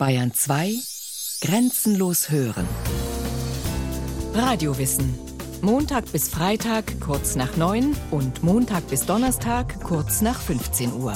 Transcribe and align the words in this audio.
Bayern 0.00 0.32
2 0.32 0.76
Grenzenlos 1.42 2.30
hören. 2.30 2.66
Radiowissen. 4.32 5.14
Montag 5.60 6.10
bis 6.10 6.30
Freitag 6.30 6.98
kurz 7.02 7.36
nach 7.36 7.58
9 7.58 7.94
und 8.10 8.42
Montag 8.42 8.88
bis 8.88 9.04
Donnerstag 9.04 9.78
kurz 9.82 10.22
nach 10.22 10.40
15 10.40 10.94
Uhr. 10.94 11.12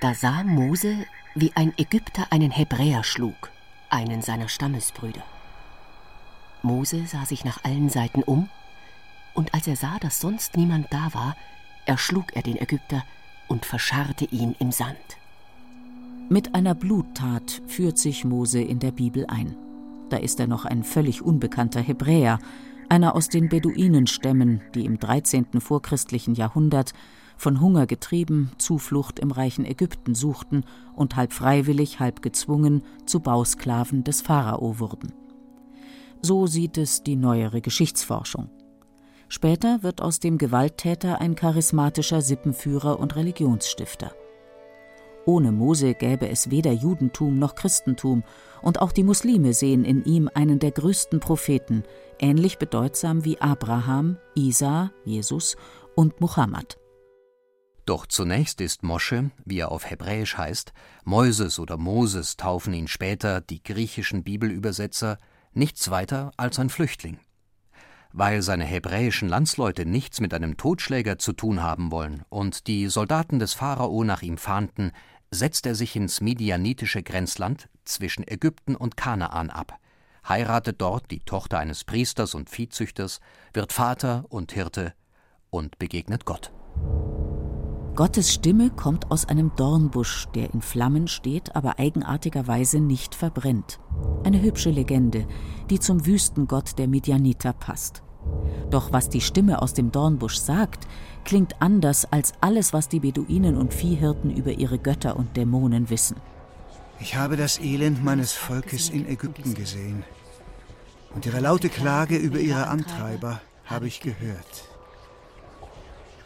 Da 0.00 0.14
sah 0.14 0.44
Mose, 0.44 0.94
wie 1.34 1.50
ein 1.56 1.72
Ägypter 1.78 2.28
einen 2.30 2.52
Hebräer 2.52 3.02
schlug, 3.02 3.50
einen 3.90 4.22
seiner 4.22 4.48
Stammesbrüder. 4.48 5.24
Mose 6.62 7.06
sah 7.06 7.24
sich 7.24 7.44
nach 7.44 7.64
allen 7.64 7.88
Seiten 7.88 8.22
um, 8.22 8.48
und 9.34 9.54
als 9.54 9.66
er 9.66 9.76
sah, 9.76 9.98
dass 10.00 10.20
sonst 10.20 10.56
niemand 10.56 10.86
da 10.90 11.14
war, 11.14 11.36
erschlug 11.86 12.34
er 12.34 12.42
den 12.42 12.56
Ägypter 12.56 13.04
und 13.46 13.64
verscharrte 13.64 14.24
ihn 14.24 14.54
im 14.58 14.72
Sand. 14.72 14.96
Mit 16.28 16.54
einer 16.54 16.74
Bluttat 16.74 17.62
führt 17.66 17.98
sich 17.98 18.24
Mose 18.24 18.60
in 18.60 18.80
der 18.80 18.90
Bibel 18.90 19.26
ein. 19.28 19.56
Da 20.10 20.18
ist 20.18 20.40
er 20.40 20.46
noch 20.46 20.64
ein 20.64 20.82
völlig 20.82 21.22
unbekannter 21.22 21.80
Hebräer, 21.80 22.38
einer 22.88 23.14
aus 23.14 23.28
den 23.28 23.48
Beduinenstämmen, 23.48 24.60
die 24.74 24.84
im 24.84 24.98
13. 24.98 25.60
vorchristlichen 25.60 26.34
Jahrhundert 26.34 26.92
von 27.36 27.60
Hunger 27.60 27.86
getrieben 27.86 28.50
Zuflucht 28.58 29.20
im 29.20 29.30
reichen 29.30 29.64
Ägypten 29.64 30.14
suchten 30.14 30.64
und 30.94 31.16
halb 31.16 31.32
freiwillig, 31.32 32.00
halb 32.00 32.20
gezwungen 32.20 32.82
zu 33.06 33.20
Bausklaven 33.20 34.04
des 34.04 34.20
Pharao 34.20 34.80
wurden. 34.80 35.12
So 36.22 36.46
sieht 36.46 36.78
es 36.78 37.02
die 37.02 37.16
neuere 37.16 37.60
Geschichtsforschung. 37.60 38.50
Später 39.28 39.82
wird 39.82 40.00
aus 40.00 40.20
dem 40.20 40.38
Gewalttäter 40.38 41.20
ein 41.20 41.34
charismatischer 41.34 42.22
Sippenführer 42.22 42.98
und 42.98 43.14
Religionsstifter. 43.14 44.12
Ohne 45.26 45.52
Mose 45.52 45.92
gäbe 45.92 46.28
es 46.28 46.50
weder 46.50 46.72
Judentum 46.72 47.38
noch 47.38 47.54
Christentum, 47.54 48.24
und 48.62 48.80
auch 48.80 48.92
die 48.92 49.04
Muslime 49.04 49.52
sehen 49.52 49.84
in 49.84 50.02
ihm 50.04 50.30
einen 50.32 50.58
der 50.58 50.70
größten 50.70 51.20
Propheten, 51.20 51.84
ähnlich 52.18 52.58
bedeutsam 52.58 53.24
wie 53.24 53.38
Abraham, 53.40 54.16
Isa, 54.34 54.90
Jesus 55.04 55.56
und 55.94 56.20
Muhammad. 56.22 56.78
Doch 57.84 58.06
zunächst 58.06 58.60
ist 58.60 58.82
Mosche, 58.82 59.30
wie 59.44 59.60
er 59.60 59.70
auf 59.70 59.88
Hebräisch 59.88 60.36
heißt, 60.36 60.72
Moises 61.04 61.58
oder 61.58 61.76
Moses 61.76 62.36
taufen 62.36 62.72
ihn 62.72 62.88
später 62.88 63.40
die 63.40 63.62
griechischen 63.62 64.24
Bibelübersetzer, 64.24 65.18
nichts 65.58 65.90
weiter 65.90 66.32
als 66.36 66.58
ein 66.58 66.70
Flüchtling. 66.70 67.18
Weil 68.12 68.40
seine 68.40 68.64
hebräischen 68.64 69.28
Landsleute 69.28 69.84
nichts 69.84 70.20
mit 70.20 70.32
einem 70.32 70.56
Totschläger 70.56 71.18
zu 71.18 71.34
tun 71.34 71.62
haben 71.62 71.90
wollen 71.90 72.22
und 72.30 72.66
die 72.66 72.88
Soldaten 72.88 73.38
des 73.38 73.52
Pharao 73.52 74.02
nach 74.04 74.22
ihm 74.22 74.38
fahnden, 74.38 74.92
setzt 75.30 75.66
er 75.66 75.74
sich 75.74 75.94
ins 75.94 76.22
midianitische 76.22 77.02
Grenzland 77.02 77.68
zwischen 77.84 78.26
Ägypten 78.26 78.76
und 78.76 78.96
Kanaan 78.96 79.50
ab, 79.50 79.78
heiratet 80.26 80.80
dort 80.80 81.10
die 81.10 81.20
Tochter 81.20 81.58
eines 81.58 81.84
Priesters 81.84 82.34
und 82.34 82.48
Viehzüchters, 82.48 83.20
wird 83.52 83.72
Vater 83.72 84.24
und 84.30 84.52
Hirte 84.52 84.94
und 85.50 85.78
begegnet 85.78 86.24
Gott. 86.24 86.52
Gottes 87.98 88.32
Stimme 88.32 88.70
kommt 88.70 89.10
aus 89.10 89.24
einem 89.24 89.50
Dornbusch, 89.56 90.28
der 90.32 90.54
in 90.54 90.62
Flammen 90.62 91.08
steht, 91.08 91.56
aber 91.56 91.80
eigenartigerweise 91.80 92.78
nicht 92.78 93.16
verbrennt. 93.16 93.80
Eine 94.22 94.40
hübsche 94.40 94.70
Legende, 94.70 95.26
die 95.68 95.80
zum 95.80 96.06
Wüstengott 96.06 96.78
der 96.78 96.86
Midianiter 96.86 97.52
passt. 97.52 98.04
Doch 98.70 98.92
was 98.92 99.08
die 99.08 99.20
Stimme 99.20 99.60
aus 99.60 99.74
dem 99.74 99.90
Dornbusch 99.90 100.36
sagt, 100.36 100.86
klingt 101.24 101.60
anders 101.60 102.06
als 102.12 102.34
alles, 102.40 102.72
was 102.72 102.88
die 102.88 103.00
Beduinen 103.00 103.56
und 103.56 103.74
Viehhirten 103.74 104.30
über 104.30 104.52
ihre 104.52 104.78
Götter 104.78 105.16
und 105.16 105.36
Dämonen 105.36 105.90
wissen. 105.90 106.18
Ich 107.00 107.16
habe 107.16 107.36
das 107.36 107.58
Elend 107.58 108.04
meines 108.04 108.32
Volkes 108.32 108.90
in 108.90 109.08
Ägypten 109.08 109.54
gesehen. 109.54 110.04
Und 111.16 111.26
ihre 111.26 111.40
laute 111.40 111.68
Klage 111.68 112.16
über 112.16 112.38
ihre 112.38 112.68
Antreiber 112.68 113.40
habe 113.64 113.88
ich 113.88 113.98
gehört. 113.98 114.68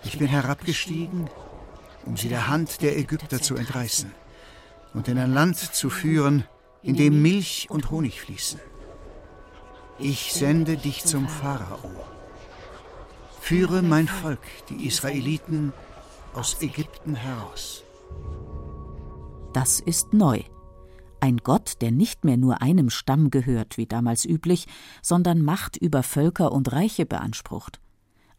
Ich 0.04 0.18
bin 0.18 0.28
herabgestiegen 0.28 1.30
um 2.06 2.16
sie 2.16 2.28
der 2.28 2.48
Hand 2.48 2.82
der 2.82 2.98
Ägypter 2.98 3.40
zu 3.40 3.56
entreißen 3.56 4.12
und 4.94 5.08
in 5.08 5.18
ein 5.18 5.32
Land 5.32 5.58
zu 5.58 5.90
führen, 5.90 6.44
in 6.82 6.96
dem 6.96 7.22
Milch 7.22 7.68
und 7.70 7.90
Honig 7.90 8.20
fließen. 8.20 8.60
Ich 9.98 10.32
sende 10.32 10.76
dich 10.76 11.04
zum 11.04 11.28
Pharao. 11.28 11.90
Führe 13.40 13.82
mein 13.82 14.08
Volk, 14.08 14.40
die 14.68 14.86
Israeliten, 14.86 15.72
aus 16.34 16.60
Ägypten 16.60 17.14
heraus. 17.14 17.84
Das 19.52 19.80
ist 19.80 20.12
neu. 20.12 20.40
Ein 21.20 21.36
Gott, 21.36 21.74
der 21.82 21.92
nicht 21.92 22.24
mehr 22.24 22.36
nur 22.36 22.62
einem 22.62 22.90
Stamm 22.90 23.30
gehört, 23.30 23.76
wie 23.76 23.86
damals 23.86 24.24
üblich, 24.24 24.66
sondern 25.02 25.42
Macht 25.42 25.76
über 25.76 26.02
Völker 26.02 26.52
und 26.52 26.72
Reiche 26.72 27.06
beansprucht 27.06 27.81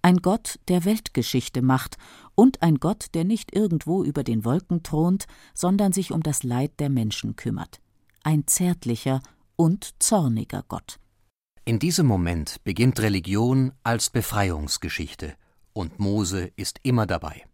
ein 0.04 0.18
Gott, 0.18 0.60
der 0.68 0.86
Weltgeschichte 0.86 1.62
macht 1.62 1.98
und 2.36 2.62
ein 2.62 2.76
Gott, 2.76 3.08
der 3.14 3.24
nicht 3.24 3.56
irgendwo 3.56 4.04
über 4.04 4.24
den 4.24 4.46
Wolken 4.46 4.84
thront, 4.84 5.26
sondern 5.54 5.94
sich 5.94 6.12
um 6.12 6.22
das 6.22 6.44
Leid 6.44 6.80
der 6.80 6.90
Menschen 6.90 7.36
kümmert. 7.36 7.80
Ein 8.22 8.46
zärtlicher 8.46 9.22
und 9.56 9.96
zorniger 10.00 10.64
Gott. 10.68 11.00
In 11.66 11.80
diesem 11.80 12.06
Moment 12.06 12.58
beginnt 12.66 13.00
Religion 13.00 13.72
als 13.84 14.10
Befreiungsgeschichte 14.10 15.36
und 15.72 16.00
Mose 16.00 16.52
ist 16.58 16.80
immer 16.84 17.06
dabei. 17.06 17.46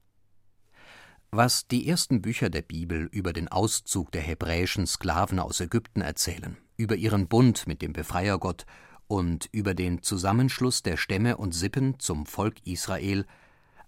Was 1.32 1.68
die 1.68 1.88
ersten 1.88 2.24
Bücher 2.24 2.50
der 2.50 2.64
Bibel 2.64 3.08
über 3.12 3.34
den 3.34 3.48
Auszug 3.48 4.12
der 4.12 4.22
hebräischen 4.22 4.88
Sklaven 4.88 5.38
aus 5.38 5.60
Ägypten 5.60 6.02
erzählen, 6.02 6.58
über 6.76 6.96
ihren 6.96 7.28
Bund 7.28 7.68
mit 7.68 7.84
dem 7.84 7.94
Befreiergott 7.94 8.66
und 9.10 9.50
über 9.52 9.74
den 9.74 10.04
Zusammenschluss 10.04 10.84
der 10.84 10.96
Stämme 10.96 11.36
und 11.38 11.54
Sippen 11.54 12.00
zum 12.00 12.28
Volk 12.28 12.56
Israel, 12.66 13.26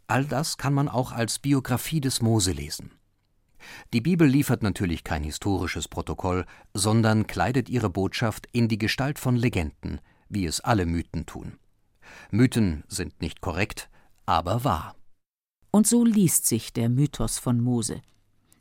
all 0.08 0.26
das 0.26 0.58
kann 0.58 0.74
man 0.74 0.90
auch 0.90 1.12
als 1.12 1.38
Biografie 1.38 2.02
des 2.02 2.22
Mose 2.22 2.52
lesen. 2.52 2.92
Die 3.94 4.02
Bibel 4.02 4.28
liefert 4.28 4.64
natürlich 4.64 5.04
kein 5.04 5.24
historisches 5.24 5.88
Protokoll, 5.88 6.46
sondern 6.74 7.28
kleidet 7.28 7.70
ihre 7.70 7.92
Botschaft 7.92 8.48
in 8.52 8.68
die 8.68 8.80
Gestalt 8.80 9.20
von 9.20 9.36
Legenden, 9.36 10.02
wie 10.28 10.48
es 10.48 10.60
alle 10.60 10.88
Mythen 10.88 11.28
tun. 11.28 11.60
Mythen 12.32 12.84
sind 12.88 13.22
nicht 13.22 13.42
korrekt, 13.42 13.92
aber 14.26 14.64
wahr. 14.64 14.96
Und 15.70 15.86
so 15.86 16.04
liest 16.04 16.48
sich 16.48 16.74
der 16.74 16.90
Mythos 16.90 17.38
von 17.38 17.62
Mose. 17.62 18.02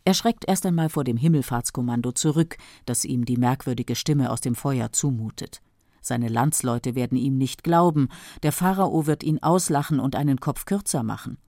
Er 0.04 0.12
schreckt 0.12 0.44
erst 0.46 0.66
einmal 0.66 0.90
vor 0.90 1.04
dem 1.04 1.16
Himmelfahrtskommando 1.16 2.12
zurück, 2.12 2.58
das 2.84 3.06
ihm 3.06 3.24
die 3.24 3.38
merkwürdige 3.38 3.96
Stimme 3.96 4.30
aus 4.30 4.42
dem 4.42 4.54
Feuer 4.54 4.92
zumutet. 4.92 5.62
Seine 6.10 6.26
Landsleute 6.26 6.96
werden 6.96 7.16
ihm 7.16 7.38
nicht 7.38 7.62
glauben, 7.62 8.08
der 8.42 8.50
Pharao 8.50 9.06
wird 9.06 9.22
ihn 9.22 9.40
auslachen 9.44 10.00
und 10.00 10.16
einen 10.16 10.40
Kopf 10.40 10.64
kürzer 10.64 11.04
machen. 11.04 11.38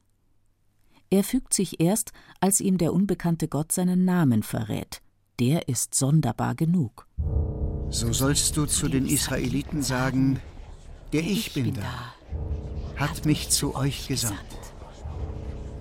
Er 1.11 1.25
fügt 1.25 1.53
sich 1.53 1.81
erst, 1.81 2.13
als 2.39 2.61
ihm 2.61 2.79
der 2.79 2.93
unbekannte 2.93 3.49
Gott 3.49 3.73
seinen 3.73 4.05
Namen 4.05 4.45
verrät. 4.45 5.03
Der 5.41 5.69
ist 5.69 5.97
sonderbar 5.97 6.55
genug. 6.55 7.09
So 7.91 8.13
sollst 8.13 8.57
du 8.57 8.67
zu 8.67 8.87
den 8.87 9.07
Israeliten 9.07 9.83
sagen, 9.83 10.39
der 11.13 11.23
Ich 11.23 11.55
bin 11.55 11.75
da, 11.75 12.15
hat 12.95 13.27
mich 13.27 13.51
zu 13.51 13.75
euch 13.75 14.07
gesandt. 14.07 14.39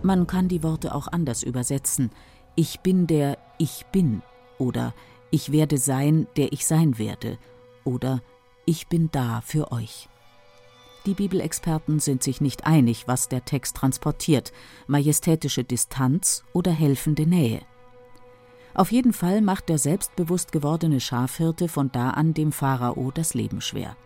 Man 0.01 0.25
kann 0.25 0.47
die 0.47 0.63
Worte 0.63 0.95
auch 0.95 1.07
anders 1.07 1.43
übersetzen. 1.43 2.09
Ich 2.55 2.79
bin 2.79 3.05
der 3.05 3.37
Ich 3.59 3.85
bin 3.91 4.23
oder 4.57 4.95
Ich 5.29 5.51
werde 5.51 5.77
sein, 5.77 6.25
der 6.35 6.51
ich 6.51 6.65
sein 6.65 6.97
werde 6.97 7.37
oder 7.83 8.21
ich 8.65 8.87
bin 8.87 9.09
da 9.11 9.41
für 9.41 9.71
euch. 9.71 10.09
Die 11.05 11.15
Bibelexperten 11.15 11.99
sind 11.99 12.21
sich 12.21 12.41
nicht 12.41 12.67
einig, 12.67 13.07
was 13.07 13.27
der 13.27 13.43
Text 13.43 13.75
transportiert, 13.75 14.51
majestätische 14.87 15.63
Distanz 15.63 16.43
oder 16.53 16.71
helfende 16.71 17.25
Nähe. 17.25 17.61
Auf 18.73 18.91
jeden 18.91 19.11
Fall 19.11 19.41
macht 19.41 19.69
der 19.69 19.77
selbstbewusst 19.77 20.51
gewordene 20.51 20.99
Schafhirte 20.99 21.67
von 21.67 21.91
da 21.91 22.11
an 22.11 22.33
dem 22.33 22.51
Pharao 22.51 23.11
das 23.11 23.33
Leben 23.33 23.61
schwer. 23.61 23.97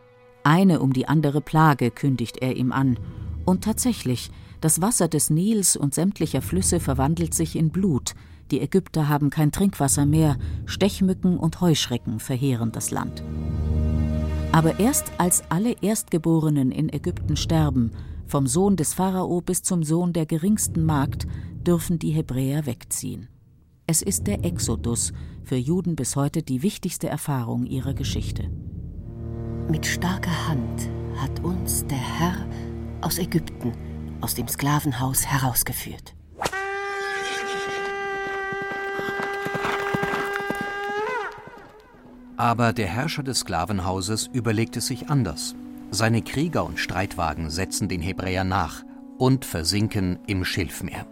Eine 0.43 0.79
um 0.79 0.93
die 0.93 1.07
andere 1.07 1.41
Plage 1.41 1.91
kündigt 1.91 2.37
er 2.37 2.55
ihm 2.55 2.71
an. 2.71 2.97
Und 3.45 3.63
tatsächlich, 3.63 4.31
das 4.61 4.81
Wasser 4.81 5.07
des 5.07 5.29
Nils 5.29 5.75
und 5.75 5.93
sämtlicher 5.93 6.41
Flüsse 6.41 6.79
verwandelt 6.79 7.33
sich 7.33 7.55
in 7.55 7.71
Blut. 7.71 8.13
Die 8.51 8.61
Ägypter 8.61 9.09
haben 9.09 9.29
kein 9.29 9.51
Trinkwasser 9.51 10.05
mehr, 10.05 10.37
Stechmücken 10.65 11.37
und 11.37 11.61
Heuschrecken 11.61 12.19
verheeren 12.19 12.71
das 12.71 12.91
Land. 12.91 13.23
Aber 14.55 14.79
erst 14.79 15.11
als 15.17 15.43
alle 15.49 15.75
Erstgeborenen 15.81 16.71
in 16.71 16.87
Ägypten 16.87 17.35
sterben, 17.35 17.91
vom 18.25 18.47
Sohn 18.47 18.77
des 18.77 18.93
Pharao 18.93 19.41
bis 19.41 19.63
zum 19.63 19.83
Sohn 19.83 20.13
der 20.13 20.25
geringsten 20.25 20.85
Magd, 20.85 21.27
dürfen 21.67 21.99
die 21.99 22.11
Hebräer 22.11 22.65
wegziehen. 22.65 23.27
Es 23.85 24.01
ist 24.01 24.27
der 24.27 24.45
Exodus, 24.45 25.11
für 25.43 25.57
Juden 25.57 25.97
bis 25.97 26.15
heute 26.15 26.41
die 26.41 26.63
wichtigste 26.63 27.09
Erfahrung 27.09 27.65
ihrer 27.65 27.93
Geschichte. 27.93 28.49
Mit 29.69 29.85
starker 29.85 30.47
Hand 30.47 30.89
aus 33.01 33.17
Ägypten, 33.17 33.73
aus 34.21 34.35
dem 34.35 34.47
Sklavenhaus 34.47 35.25
herausgeführt. 35.25 36.14
Aber 42.37 42.73
der 42.73 42.87
Herrscher 42.87 43.23
des 43.23 43.39
Sklavenhauses 43.39 44.29
überlegt 44.31 44.75
es 44.77 44.87
sich 44.87 45.09
anders. 45.09 45.55
Seine 45.91 46.21
Krieger 46.21 46.65
und 46.65 46.79
Streitwagen 46.79 47.49
setzen 47.49 47.87
den 47.87 48.01
Hebräern 48.01 48.49
nach 48.49 48.83
und 49.17 49.45
versinken 49.45 50.19
im 50.27 50.43
Schilfmeer. 50.43 51.05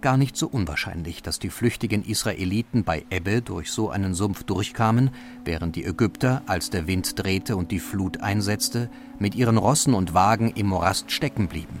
Gar 0.00 0.16
nicht 0.16 0.36
so 0.36 0.46
unwahrscheinlich, 0.46 1.22
dass 1.22 1.38
die 1.38 1.50
flüchtigen 1.50 2.04
Israeliten 2.04 2.84
bei 2.84 3.04
Ebbe 3.10 3.42
durch 3.42 3.72
so 3.72 3.90
einen 3.90 4.14
Sumpf 4.14 4.44
durchkamen, 4.44 5.10
während 5.44 5.74
die 5.74 5.84
Ägypter, 5.84 6.42
als 6.46 6.70
der 6.70 6.86
Wind 6.86 7.18
drehte 7.18 7.56
und 7.56 7.72
die 7.72 7.80
Flut 7.80 8.20
einsetzte, 8.20 8.90
mit 9.18 9.34
ihren 9.34 9.56
Rossen 9.56 9.94
und 9.94 10.14
Wagen 10.14 10.52
im 10.54 10.68
Morast 10.68 11.10
stecken 11.10 11.48
blieben. 11.48 11.80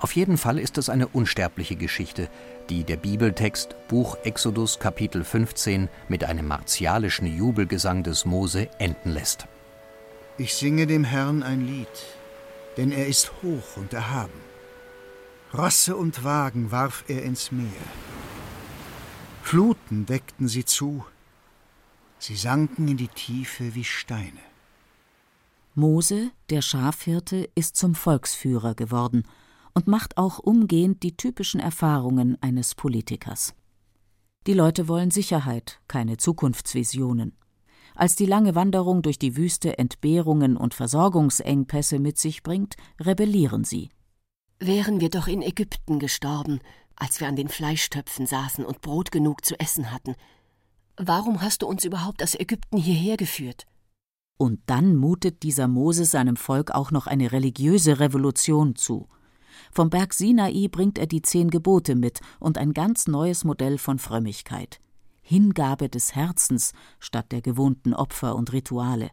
Auf 0.00 0.16
jeden 0.16 0.38
Fall 0.38 0.58
ist 0.58 0.78
es 0.78 0.88
eine 0.88 1.06
unsterbliche 1.06 1.76
Geschichte, 1.76 2.28
die 2.70 2.84
der 2.84 2.96
Bibeltext 2.96 3.74
Buch 3.88 4.16
Exodus 4.22 4.78
Kapitel 4.78 5.24
15 5.24 5.88
mit 6.08 6.22
einem 6.22 6.46
martialischen 6.46 7.26
Jubelgesang 7.26 8.04
des 8.04 8.24
Mose 8.24 8.70
enden 8.78 9.10
lässt. 9.10 9.46
Ich 10.38 10.54
singe 10.54 10.86
dem 10.86 11.02
Herrn 11.02 11.42
ein 11.42 11.66
Lied, 11.66 11.88
denn 12.76 12.92
er 12.92 13.08
ist 13.08 13.32
hoch 13.42 13.76
und 13.76 13.92
erhaben. 13.92 14.40
Rosse 15.52 15.96
und 15.96 16.22
Wagen 16.22 16.70
warf 16.70 17.04
er 17.08 17.24
ins 17.24 17.50
Meer. 17.50 17.66
Fluten 19.42 20.06
deckten 20.06 20.46
sie 20.46 20.64
zu, 20.64 21.04
sie 22.20 22.36
sanken 22.36 22.86
in 22.86 22.96
die 22.96 23.08
Tiefe 23.08 23.74
wie 23.74 23.84
Steine. 23.84 24.40
Mose, 25.74 26.30
der 26.50 26.62
Schafhirte, 26.62 27.48
ist 27.56 27.76
zum 27.76 27.96
Volksführer 27.96 28.74
geworden 28.74 29.24
und 29.74 29.86
macht 29.86 30.16
auch 30.16 30.38
umgehend 30.38 31.02
die 31.02 31.16
typischen 31.16 31.60
Erfahrungen 31.60 32.36
eines 32.40 32.74
Politikers. 32.74 33.54
Die 34.46 34.54
Leute 34.54 34.88
wollen 34.88 35.10
Sicherheit, 35.10 35.80
keine 35.86 36.16
Zukunftsvisionen. 36.16 37.36
Als 37.94 38.16
die 38.16 38.26
lange 38.26 38.54
Wanderung 38.54 39.02
durch 39.02 39.18
die 39.18 39.36
Wüste 39.36 39.78
Entbehrungen 39.78 40.56
und 40.56 40.74
Versorgungsengpässe 40.74 41.98
mit 41.98 42.18
sich 42.18 42.42
bringt, 42.42 42.76
rebellieren 42.98 43.64
sie. 43.64 43.90
Wären 44.58 45.00
wir 45.00 45.10
doch 45.10 45.26
in 45.26 45.42
Ägypten 45.42 45.98
gestorben, 45.98 46.60
als 46.96 47.20
wir 47.20 47.28
an 47.28 47.36
den 47.36 47.48
Fleischtöpfen 47.48 48.26
saßen 48.26 48.64
und 48.64 48.80
Brot 48.80 49.10
genug 49.10 49.44
zu 49.44 49.58
essen 49.58 49.90
hatten. 49.90 50.14
Warum 50.96 51.40
hast 51.40 51.62
du 51.62 51.66
uns 51.66 51.84
überhaupt 51.84 52.22
aus 52.22 52.34
Ägypten 52.34 52.76
hierher 52.76 53.16
geführt? 53.16 53.66
Und 54.38 54.60
dann 54.66 54.96
mutet 54.96 55.42
dieser 55.42 55.68
Mose 55.68 56.04
seinem 56.04 56.36
Volk 56.36 56.70
auch 56.70 56.90
noch 56.90 57.06
eine 57.06 57.32
religiöse 57.32 58.00
Revolution 58.00 58.76
zu. 58.76 59.08
Vom 59.72 59.88
Berg 59.88 60.14
Sinai 60.14 60.68
bringt 60.68 60.98
er 60.98 61.06
die 61.06 61.22
zehn 61.22 61.50
Gebote 61.50 61.94
mit 61.94 62.20
und 62.40 62.58
ein 62.58 62.72
ganz 62.72 63.06
neues 63.06 63.44
Modell 63.44 63.78
von 63.78 63.98
Frömmigkeit. 63.98 64.80
Hingabe 65.22 65.88
des 65.88 66.14
Herzens 66.14 66.72
statt 66.98 67.30
der 67.30 67.40
gewohnten 67.40 67.94
Opfer 67.94 68.34
und 68.34 68.52
Rituale. 68.52 69.10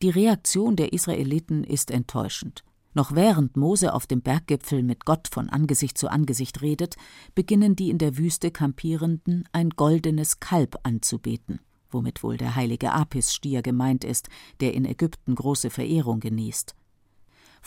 Die 0.00 0.10
Reaktion 0.10 0.76
der 0.76 0.92
Israeliten 0.92 1.64
ist 1.64 1.90
enttäuschend. 1.90 2.62
Noch 2.94 3.14
während 3.14 3.56
Mose 3.56 3.92
auf 3.92 4.06
dem 4.06 4.22
Berggipfel 4.22 4.82
mit 4.82 5.04
Gott 5.04 5.28
von 5.28 5.50
Angesicht 5.50 5.98
zu 5.98 6.08
Angesicht 6.08 6.62
redet, 6.62 6.96
beginnen 7.34 7.76
die 7.76 7.90
in 7.90 7.98
der 7.98 8.16
Wüste 8.16 8.50
Kampierenden 8.50 9.48
ein 9.52 9.70
goldenes 9.70 10.40
Kalb 10.40 10.76
anzubeten, 10.82 11.60
womit 11.90 12.22
wohl 12.22 12.36
der 12.36 12.54
heilige 12.54 12.92
Apis-Stier 12.92 13.62
gemeint 13.62 14.04
ist, 14.04 14.28
der 14.60 14.72
in 14.72 14.84
Ägypten 14.84 15.34
große 15.34 15.68
Verehrung 15.68 16.20
genießt. 16.20 16.74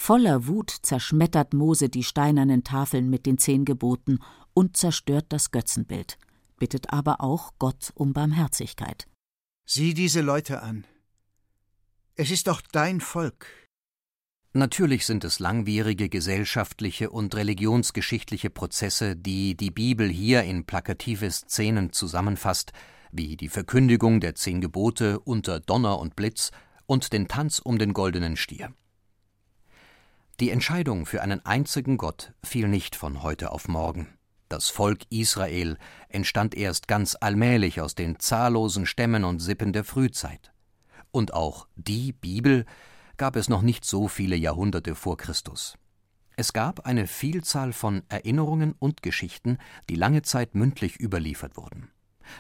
Voller 0.02 0.48
Wut 0.48 0.74
zerschmettert 0.82 1.54
Mose 1.54 1.90
die 1.90 2.06
steinernen 2.06 2.64
Tafeln 2.64 3.10
mit 3.10 3.26
den 3.26 3.38
zehn 3.38 3.66
Geboten 3.66 4.20
und 4.54 4.78
zerstört 4.78 5.26
das 5.28 5.52
Götzenbild, 5.52 6.18
bittet 6.58 6.94
aber 6.94 7.20
auch 7.20 7.52
Gott 7.60 7.92
um 7.96 8.14
Barmherzigkeit. 8.14 9.08
Sieh 9.66 9.94
diese 9.94 10.22
Leute 10.22 10.64
an. 10.64 10.86
Es 12.16 12.32
ist 12.32 12.48
doch 12.48 12.62
dein 12.62 13.02
Volk, 13.02 13.48
Natürlich 14.54 15.06
sind 15.06 15.26
es 15.26 15.40
langwierige 15.40 16.10
gesellschaftliche 16.10 17.12
und 17.12 17.36
religionsgeschichtliche 17.36 18.50
Prozesse, 18.50 19.16
die 19.16 19.56
die 19.56 19.70
Bibel 19.70 20.10
hier 20.10 20.44
in 20.44 20.66
plakative 20.66 21.30
Szenen 21.30 21.92
zusammenfasst, 21.92 22.72
wie 23.12 23.36
die 23.36 23.50
Verkündigung 23.50 24.22
der 24.22 24.34
zehn 24.34 24.60
Gebote 24.62 25.20
unter 25.20 25.60
Donner 25.60 26.00
und 26.00 26.16
Blitz 26.16 26.52
und 26.88 27.14
den 27.14 27.28
Tanz 27.28 27.60
um 27.60 27.78
den 27.78 27.94
goldenen 27.94 28.38
Stier. 28.38 28.74
Die 30.40 30.52
Entscheidung 30.52 31.06
für 31.06 31.22
einen 31.22 31.46
einzigen 31.46 31.98
Gott 31.98 32.32
fiel 32.46 32.70
nicht 32.70 32.96
von 32.96 33.24
heute 33.24 33.52
auf 33.52 33.68
morgen. 33.68 34.08
Das 34.48 34.70
Volk 34.70 35.00
Israel 35.10 35.78
entstand 36.08 36.56
erst 36.56 36.88
ganz 36.88 37.18
allmählich 37.20 37.82
aus 37.82 37.94
den 37.94 38.20
zahllosen 38.20 38.86
Stämmen 38.86 39.26
und 39.26 39.40
Sippen 39.40 39.74
der 39.74 39.84
Frühzeit. 39.84 40.54
Und 41.12 41.34
auch 41.34 41.68
die 41.76 42.14
Bibel 42.14 42.66
gab 43.18 43.36
es 43.36 43.50
noch 43.50 43.62
nicht 43.62 43.84
so 43.84 44.08
viele 44.08 44.38
Jahrhunderte 44.38 44.96
vor 44.96 45.18
Christus. 45.18 45.78
Es 46.38 46.54
gab 46.54 46.86
eine 46.86 47.08
Vielzahl 47.08 47.74
von 47.74 48.04
Erinnerungen 48.08 48.76
und 48.80 49.04
Geschichten, 49.04 49.58
die 49.90 49.96
lange 49.96 50.22
Zeit 50.22 50.56
mündlich 50.56 51.02
überliefert 51.02 51.58
wurden. 51.58 51.92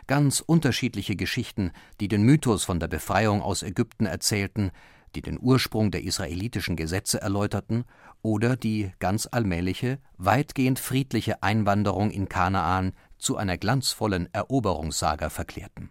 Ganz 0.07 0.40
unterschiedliche 0.40 1.18
Geschichten, 1.18 1.72
die 2.00 2.07
den 2.07 2.24
Mythos 2.24 2.63
von 2.63 2.80
der 2.80 2.88
Befreiung 2.88 3.42
aus 3.42 3.62
Ägypten 3.62 4.06
erzählten, 4.06 4.72
die 5.15 5.21
den 5.21 5.39
Ursprung 5.39 5.91
der 5.91 6.03
israelitischen 6.03 6.75
Gesetze 6.75 7.21
erläuterten 7.21 7.85
oder 8.21 8.56
die 8.56 8.91
ganz 9.00 9.27
allmähliche, 9.31 10.00
weitgehend 10.17 10.79
friedliche 10.79 11.44
Einwanderung 11.44 12.11
in 12.11 12.29
Kanaan 12.29 12.94
zu 13.17 13.38
einer 13.38 13.57
glanzvollen 13.57 14.33
Eroberungssaga 14.33 15.29
verklärten. 15.29 15.89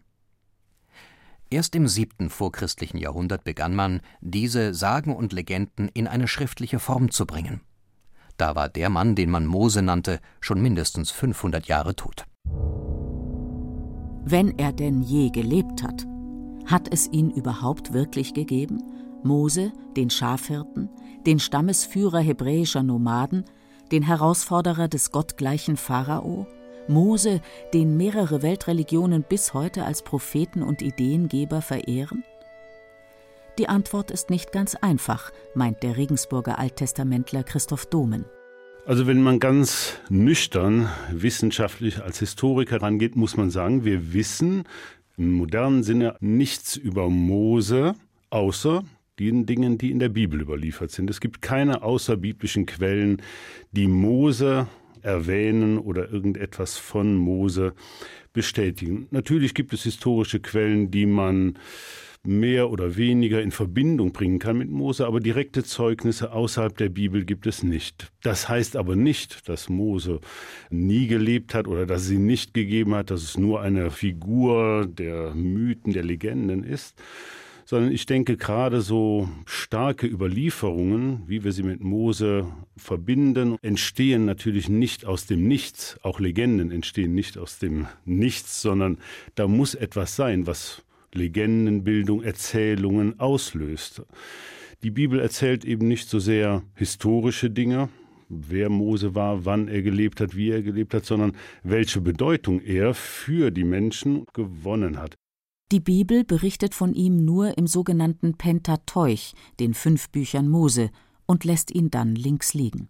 Erst 1.50 1.74
im 1.74 1.88
siebten 1.88 2.28
vorchristlichen 2.28 2.98
Jahrhundert 2.98 3.44
begann 3.44 3.74
man, 3.74 4.02
diese 4.20 4.74
Sagen 4.74 5.16
und 5.16 5.32
Legenden 5.32 5.88
in 5.88 6.06
eine 6.06 6.28
schriftliche 6.28 6.78
Form 6.78 7.10
zu 7.10 7.26
bringen. 7.26 7.62
Da 8.36 8.54
war 8.54 8.68
der 8.68 8.90
Mann, 8.90 9.14
den 9.14 9.30
man 9.30 9.46
Mose 9.46 9.82
nannte, 9.82 10.20
schon 10.40 10.60
mindestens 10.60 11.10
500 11.10 11.66
Jahre 11.66 11.96
tot. 11.96 12.24
Wenn 14.24 14.58
er 14.58 14.72
denn 14.72 15.02
je 15.02 15.30
gelebt 15.30 15.82
hat, 15.82 16.06
hat 16.66 16.92
es 16.92 17.08
ihn 17.10 17.30
überhaupt 17.30 17.94
wirklich 17.94 18.34
gegeben? 18.34 18.82
Mose, 19.22 19.72
den 19.96 20.10
Schafhirten, 20.10 20.88
den 21.26 21.38
Stammesführer 21.40 22.20
hebräischer 22.20 22.82
Nomaden, 22.82 23.44
den 23.90 24.02
Herausforderer 24.02 24.88
des 24.88 25.12
gottgleichen 25.12 25.76
Pharao, 25.76 26.46
Mose, 26.88 27.40
den 27.74 27.96
mehrere 27.96 28.42
Weltreligionen 28.42 29.24
bis 29.28 29.54
heute 29.54 29.84
als 29.84 30.02
Propheten 30.02 30.62
und 30.62 30.82
Ideengeber 30.82 31.60
verehren? 31.62 32.24
Die 33.58 33.68
Antwort 33.68 34.10
ist 34.10 34.30
nicht 34.30 34.52
ganz 34.52 34.74
einfach, 34.76 35.32
meint 35.54 35.82
der 35.82 35.96
Regensburger 35.96 36.58
Alttestamentler 36.58 37.42
Christoph 37.42 37.86
Domen. 37.86 38.24
Also 38.86 39.06
wenn 39.06 39.20
man 39.20 39.38
ganz 39.38 39.98
nüchtern 40.08 40.88
wissenschaftlich 41.10 42.02
als 42.02 42.20
Historiker 42.20 42.80
rangeht, 42.80 43.16
muss 43.16 43.36
man 43.36 43.50
sagen, 43.50 43.84
wir 43.84 44.14
wissen 44.14 44.64
im 45.18 45.32
modernen 45.32 45.82
Sinne 45.82 46.16
nichts 46.20 46.76
über 46.76 47.10
Mose, 47.10 47.94
außer 48.30 48.84
den 49.18 49.46
Dingen, 49.46 49.78
die 49.78 49.90
in 49.90 49.98
der 49.98 50.08
Bibel 50.08 50.40
überliefert 50.40 50.90
sind. 50.90 51.10
Es 51.10 51.20
gibt 51.20 51.42
keine 51.42 51.82
außerbiblischen 51.82 52.66
Quellen, 52.66 53.22
die 53.72 53.86
Mose 53.86 54.68
erwähnen 55.02 55.78
oder 55.78 56.10
irgendetwas 56.10 56.78
von 56.78 57.16
Mose 57.16 57.74
bestätigen. 58.32 59.08
Natürlich 59.10 59.54
gibt 59.54 59.72
es 59.72 59.82
historische 59.82 60.40
Quellen, 60.40 60.90
die 60.90 61.06
man 61.06 61.58
mehr 62.24 62.70
oder 62.70 62.96
weniger 62.96 63.40
in 63.40 63.52
Verbindung 63.52 64.12
bringen 64.12 64.38
kann 64.38 64.58
mit 64.58 64.68
Mose, 64.68 65.06
aber 65.06 65.20
direkte 65.20 65.64
Zeugnisse 65.64 66.32
außerhalb 66.32 66.76
der 66.76 66.88
Bibel 66.88 67.24
gibt 67.24 67.46
es 67.46 67.62
nicht. 67.62 68.12
Das 68.22 68.48
heißt 68.48 68.76
aber 68.76 68.96
nicht, 68.96 69.48
dass 69.48 69.68
Mose 69.68 70.20
nie 70.68 71.06
gelebt 71.06 71.54
hat 71.54 71.68
oder 71.68 71.86
dass 71.86 72.06
sie 72.06 72.18
nicht 72.18 72.54
gegeben 72.54 72.94
hat, 72.94 73.10
dass 73.10 73.22
es 73.22 73.38
nur 73.38 73.60
eine 73.60 73.90
Figur 73.90 74.86
der 74.86 75.34
Mythen, 75.34 75.92
der 75.92 76.04
Legenden 76.04 76.64
ist, 76.64 77.00
sondern 77.68 77.92
ich 77.92 78.06
denke 78.06 78.38
gerade 78.38 78.80
so 78.80 79.28
starke 79.44 80.06
Überlieferungen, 80.06 81.24
wie 81.26 81.44
wir 81.44 81.52
sie 81.52 81.62
mit 81.62 81.82
Mose 81.82 82.46
verbinden, 82.78 83.58
entstehen 83.60 84.24
natürlich 84.24 84.70
nicht 84.70 85.04
aus 85.04 85.26
dem 85.26 85.46
Nichts. 85.46 85.98
Auch 86.02 86.18
Legenden 86.18 86.70
entstehen 86.70 87.14
nicht 87.14 87.36
aus 87.36 87.58
dem 87.58 87.86
Nichts, 88.06 88.62
sondern 88.62 88.96
da 89.34 89.46
muss 89.48 89.74
etwas 89.74 90.16
sein, 90.16 90.46
was 90.46 90.82
Legendenbildung, 91.12 92.22
Erzählungen 92.22 93.20
auslöst. 93.20 94.00
Die 94.82 94.90
Bibel 94.90 95.20
erzählt 95.20 95.66
eben 95.66 95.88
nicht 95.88 96.08
so 96.08 96.20
sehr 96.20 96.62
historische 96.74 97.50
Dinge, 97.50 97.90
wer 98.30 98.70
Mose 98.70 99.14
war, 99.14 99.44
wann 99.44 99.68
er 99.68 99.82
gelebt 99.82 100.22
hat, 100.22 100.34
wie 100.34 100.48
er 100.48 100.62
gelebt 100.62 100.94
hat, 100.94 101.04
sondern 101.04 101.36
welche 101.64 102.00
Bedeutung 102.00 102.62
er 102.62 102.94
für 102.94 103.50
die 103.50 103.64
Menschen 103.64 104.24
gewonnen 104.32 104.98
hat. 104.98 105.18
Die 105.70 105.80
Bibel 105.80 106.24
berichtet 106.24 106.74
von 106.74 106.94
ihm 106.94 107.26
nur 107.26 107.58
im 107.58 107.66
sogenannten 107.66 108.38
Pentateuch, 108.38 109.34
den 109.60 109.74
fünf 109.74 110.08
Büchern 110.08 110.48
Mose, 110.48 110.90
und 111.26 111.44
lässt 111.44 111.70
ihn 111.70 111.90
dann 111.90 112.14
links 112.14 112.54
liegen. 112.54 112.88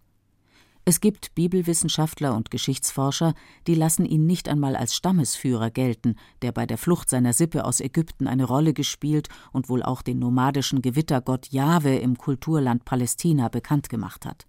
Es 0.85 1.01
gibt 1.01 1.35
Bibelwissenschaftler 1.35 2.35
und 2.37 2.53
Geschichtsforscher, 2.53 3.35
die 3.67 3.75
lassen 3.75 4.07
ihn 4.07 4.27
nicht 4.27 4.49
einmal 4.49 4.77
als 4.77 4.95
Stammesführer 4.95 5.71
gelten, 5.71 6.15
der 6.41 6.53
bei 6.53 6.67
der 6.67 6.79
Flucht 6.79 7.11
seiner 7.11 7.33
Sippe 7.33 7.65
aus 7.65 7.81
Ägypten 7.81 8.29
eine 8.29 8.45
Rolle 8.45 8.73
gespielt 8.73 9.29
und 9.53 9.69
wohl 9.69 9.83
auch 9.83 10.01
den 10.01 10.21
nomadischen 10.21 10.81
Gewittergott 10.81 11.49
Jahwe 11.49 11.97
im 11.97 12.17
Kulturland 12.17 12.85
Palästina 12.85 13.49
bekannt 13.49 13.89
gemacht 13.89 14.25
hat. 14.25 14.47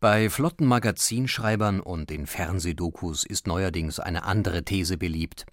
Bei 0.00 0.30
flotten 0.30 0.66
Magazinschreibern 0.66 1.80
und 1.80 2.08
den 2.08 2.26
Fernsehdokus 2.26 3.24
ist 3.24 3.46
neuerdings 3.46 4.00
eine 4.00 4.24
andere 4.24 4.64
These 4.64 4.96
beliebt. 4.96 5.44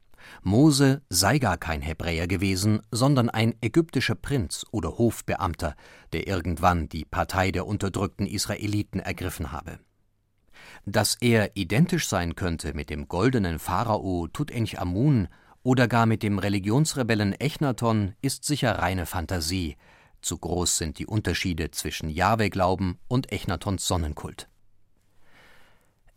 Mose 0.44 1.02
sei 1.10 1.40
gar 1.40 1.58
kein 1.58 1.82
Hebräer 1.82 2.28
gewesen, 2.28 2.82
sondern 2.92 3.30
ein 3.30 3.56
ägyptischer 3.62 4.16
Prinz 4.16 4.66
oder 4.72 4.98
Hofbeamter, 4.98 5.76
der 6.14 6.28
irgendwann 6.28 6.90
die 6.90 7.06
Partei 7.06 7.52
der 7.52 7.68
unterdrückten 7.68 8.26
Israeliten 8.26 9.00
ergriffen 9.00 9.52
habe. 9.52 9.80
Dass 10.86 11.16
er 11.20 11.56
identisch 11.56 12.08
sein 12.08 12.36
könnte 12.36 12.74
mit 12.74 12.90
dem 12.90 13.08
goldenen 13.08 13.60
Pharao 13.60 14.28
Tutanchamun 14.28 15.28
oder 15.64 15.88
gar 15.88 16.06
mit 16.06 16.24
dem 16.24 16.40
Religionsrebellen 16.40 17.34
Echnaton, 17.34 18.14
ist 18.22 18.46
sicher 18.46 18.80
reine 18.80 19.06
Fantasie. 19.06 19.76
Zu 20.22 20.38
groß 20.38 20.78
sind 20.78 21.00
die 21.00 21.06
Unterschiede 21.06 21.72
zwischen 21.72 22.10
Jahwe-Glauben 22.10 23.00
und 23.08 23.32
Echnatons 23.32 23.86
Sonnenkult. 23.86 24.48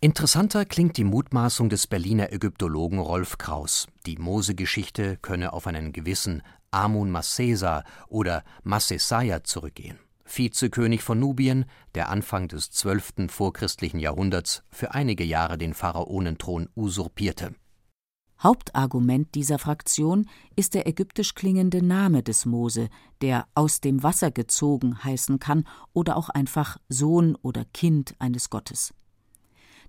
Interessanter 0.02 0.64
klingt 0.64 0.96
die 0.96 1.04
Mutmaßung 1.04 1.68
des 1.68 1.86
Berliner 1.86 2.32
Ägyptologen 2.32 3.00
Rolf 3.00 3.36
Kraus, 3.36 3.86
die 4.06 4.16
Mose-Geschichte 4.16 5.18
könne 5.18 5.52
auf 5.52 5.66
einen 5.66 5.92
gewissen 5.92 6.42
Amun 6.70 7.10
Massesa 7.10 7.84
oder 8.08 8.42
Massesaya 8.62 9.44
zurückgehen. 9.44 9.98
Vizekönig 10.24 11.02
von 11.02 11.18
Nubien, 11.18 11.66
der 11.94 12.08
Anfang 12.08 12.48
des 12.48 12.70
12. 12.70 13.28
vorchristlichen 13.28 14.00
Jahrhunderts 14.00 14.62
für 14.70 14.94
einige 14.94 15.24
Jahre 15.24 15.58
den 15.58 15.74
Pharaonenthron 15.74 16.70
usurpierte. 16.74 17.54
Hauptargument 18.42 19.34
dieser 19.34 19.58
Fraktion 19.58 20.30
ist 20.56 20.72
der 20.72 20.86
ägyptisch 20.86 21.34
klingende 21.34 21.84
Name 21.84 22.22
des 22.22 22.46
Mose, 22.46 22.88
der 23.20 23.48
aus 23.54 23.82
dem 23.82 24.02
Wasser 24.02 24.30
gezogen 24.30 25.04
heißen 25.04 25.40
kann 25.40 25.66
oder 25.92 26.16
auch 26.16 26.30
einfach 26.30 26.78
Sohn 26.88 27.36
oder 27.42 27.66
Kind 27.66 28.14
eines 28.18 28.48
Gottes. 28.48 28.94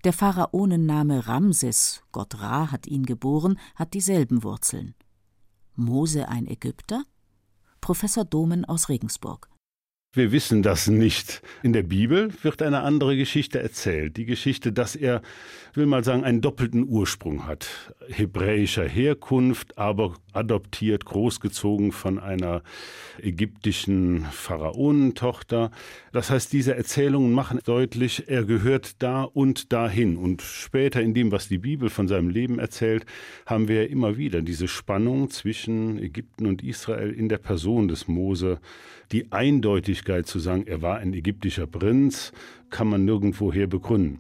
Der 0.03 0.13
Pharaonenname 0.13 1.27
Ramses, 1.27 2.01
Gott 2.11 2.39
Ra 2.39 2.71
hat 2.71 2.87
ihn 2.87 3.05
geboren, 3.05 3.59
hat 3.75 3.93
dieselben 3.93 4.41
Wurzeln. 4.41 4.95
Mose 5.75 6.27
ein 6.27 6.47
Ägypter? 6.47 7.03
Professor 7.81 8.25
Domen 8.25 8.65
aus 8.65 8.89
Regensburg. 8.89 9.50
Wir 10.13 10.33
wissen 10.33 10.61
das 10.61 10.87
nicht. 10.87 11.41
In 11.63 11.71
der 11.71 11.83
Bibel 11.83 12.33
wird 12.41 12.61
eine 12.61 12.81
andere 12.81 13.15
Geschichte 13.15 13.61
erzählt. 13.61 14.17
Die 14.17 14.25
Geschichte, 14.25 14.73
dass 14.73 14.97
er, 14.97 15.21
will 15.73 15.85
mal 15.85 16.03
sagen, 16.03 16.25
einen 16.25 16.41
doppelten 16.41 16.85
Ursprung 16.85 17.47
hat. 17.47 17.93
Hebräischer 18.09 18.85
Herkunft, 18.85 19.77
aber 19.77 20.15
adoptiert, 20.33 21.05
großgezogen 21.05 21.93
von 21.93 22.19
einer 22.19 22.61
ägyptischen 23.21 24.25
Pharaonentochter. 24.25 25.71
Das 26.11 26.29
heißt, 26.29 26.51
diese 26.51 26.75
Erzählungen 26.75 27.31
machen 27.31 27.61
deutlich, 27.63 28.27
er 28.27 28.43
gehört 28.43 29.01
da 29.01 29.23
und 29.23 29.71
dahin. 29.71 30.17
Und 30.17 30.41
später 30.41 31.01
in 31.01 31.13
dem, 31.13 31.31
was 31.31 31.47
die 31.47 31.57
Bibel 31.57 31.89
von 31.89 32.09
seinem 32.09 32.29
Leben 32.29 32.59
erzählt, 32.59 33.05
haben 33.45 33.69
wir 33.69 33.89
immer 33.89 34.17
wieder 34.17 34.41
diese 34.41 34.67
Spannung 34.67 35.29
zwischen 35.29 35.97
Ägypten 35.99 36.47
und 36.47 36.65
Israel 36.65 37.11
in 37.11 37.29
der 37.29 37.37
Person 37.37 37.87
des 37.87 38.09
Mose 38.09 38.59
die 39.11 39.31
Eindeutigkeit 40.01 40.27
zu 40.27 40.39
sagen, 40.39 40.65
er 40.67 40.81
war 40.81 40.97
ein 40.97 41.13
ägyptischer 41.13 41.67
Prinz, 41.67 42.31
kann 42.69 42.87
man 42.87 43.05
nirgendwoher 43.05 43.67
begründen. 43.67 44.19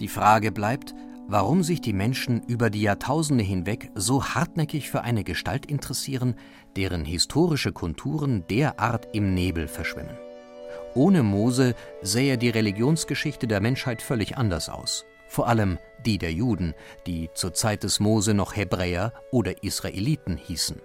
Die 0.00 0.08
Frage 0.08 0.50
bleibt, 0.50 0.94
warum 1.28 1.62
sich 1.62 1.80
die 1.80 1.92
Menschen 1.92 2.42
über 2.48 2.70
die 2.70 2.82
Jahrtausende 2.82 3.44
hinweg 3.44 3.90
so 3.94 4.24
hartnäckig 4.24 4.90
für 4.90 5.02
eine 5.02 5.22
Gestalt 5.22 5.66
interessieren, 5.66 6.34
deren 6.76 7.04
historische 7.04 7.72
Konturen 7.72 8.44
derart 8.50 9.08
im 9.12 9.34
Nebel 9.34 9.68
verschwimmen. 9.68 10.16
Ohne 10.94 11.22
Mose 11.22 11.74
sähe 12.02 12.36
die 12.36 12.50
Religionsgeschichte 12.50 13.46
der 13.46 13.60
Menschheit 13.60 14.02
völlig 14.02 14.36
anders 14.36 14.68
aus, 14.68 15.04
vor 15.28 15.46
allem 15.46 15.78
die 16.04 16.18
der 16.18 16.32
Juden, 16.32 16.74
die 17.06 17.28
zur 17.34 17.54
Zeit 17.54 17.84
des 17.84 18.00
Mose 18.00 18.34
noch 18.34 18.56
Hebräer 18.56 19.12
oder 19.30 19.62
Israeliten 19.62 20.36
hießen. 20.36 20.80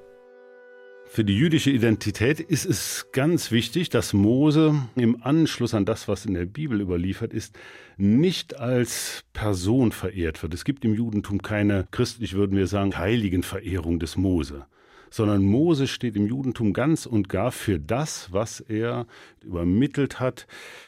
Für 1.07 1.23
die 1.23 1.37
jüdische 1.37 1.71
Identität 1.71 2.39
ist 2.39 2.65
es 2.65 3.07
ganz 3.13 3.51
wichtig, 3.51 3.89
dass 3.89 4.11
Mose 4.11 4.75
im 4.95 5.23
Anschluss 5.23 5.73
an 5.73 5.85
das, 5.85 6.07
was 6.07 6.25
in 6.25 6.33
der 6.33 6.45
Bibel 6.45 6.81
überliefert 6.81 7.33
ist, 7.33 7.57
nicht 7.95 8.57
als 8.57 9.23
Person 9.31 9.91
verehrt 9.91 10.43
wird. 10.43 10.53
Es 10.53 10.65
gibt 10.65 10.83
im 10.83 10.93
Judentum 10.93 11.41
keine 11.41 11.87
christlich, 11.91 12.33
würden 12.33 12.57
wir 12.57 12.67
sagen, 12.67 12.97
Heiligenverehrung 12.97 13.99
des 13.99 14.17
Mose 14.17 14.65
sondern 15.09 15.43
Mose 15.43 15.87
steht 15.87 16.15
im 16.15 16.27
Judentum 16.27 16.73
ganz 16.73 17.05
und 17.05 17.29
gar 17.29 17.51
für 17.51 17.79
das, 17.79 18.31
was 18.31 18.59
er 18.59 19.05
übermittelt 19.43 20.19
hat, 20.19 20.47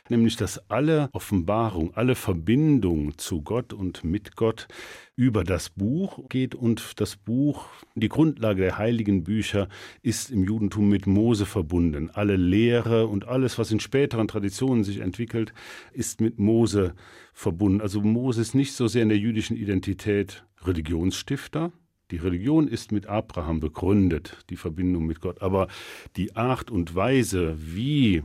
nämlich 0.09 0.35
dass 0.35 0.69
alle 0.69 1.09
Offenbarung, 1.13 1.93
alle 1.95 2.15
Verbindung 2.15 3.17
zu 3.17 3.41
Gott 3.41 3.73
und 3.73 4.03
mit 4.03 4.35
Gott 4.35 4.67
über 5.15 5.43
das 5.43 5.69
Buch 5.69 6.27
geht 6.29 6.55
und 6.55 6.99
das 6.99 7.15
Buch, 7.15 7.65
die 7.95 8.09
Grundlage 8.09 8.61
der 8.61 8.77
heiligen 8.77 9.23
Bücher, 9.23 9.67
ist 10.01 10.29
im 10.29 10.43
Judentum 10.43 10.89
mit 10.89 11.07
Mose 11.07 11.45
verbunden. 11.45 12.11
Alle 12.13 12.35
Lehre 12.35 13.07
und 13.07 13.27
alles, 13.27 13.57
was 13.57 13.71
in 13.71 13.79
späteren 13.79 14.27
Traditionen 14.27 14.83
sich 14.83 14.99
entwickelt, 14.99 15.53
ist 15.93 16.21
mit 16.21 16.37
Mose 16.37 16.93
verbunden. 17.33 17.81
Also 17.81 18.01
Mose 18.01 18.41
ist 18.41 18.55
nicht 18.55 18.73
so 18.73 18.87
sehr 18.87 19.03
in 19.03 19.09
der 19.09 19.17
jüdischen 19.17 19.57
Identität 19.57 20.45
Religionsstifter, 20.63 21.71
die 22.11 22.17
Religion 22.17 22.67
ist 22.67 22.91
mit 22.91 23.07
Abraham 23.07 23.59
begründet, 23.59 24.37
die 24.49 24.55
Verbindung 24.55 25.05
mit 25.05 25.19
Gott. 25.19 25.41
Aber 25.41 25.67
die 26.15 26.35
Art 26.35 26.71
und 26.71 26.95
Weise, 26.95 27.55
wie 27.57 28.23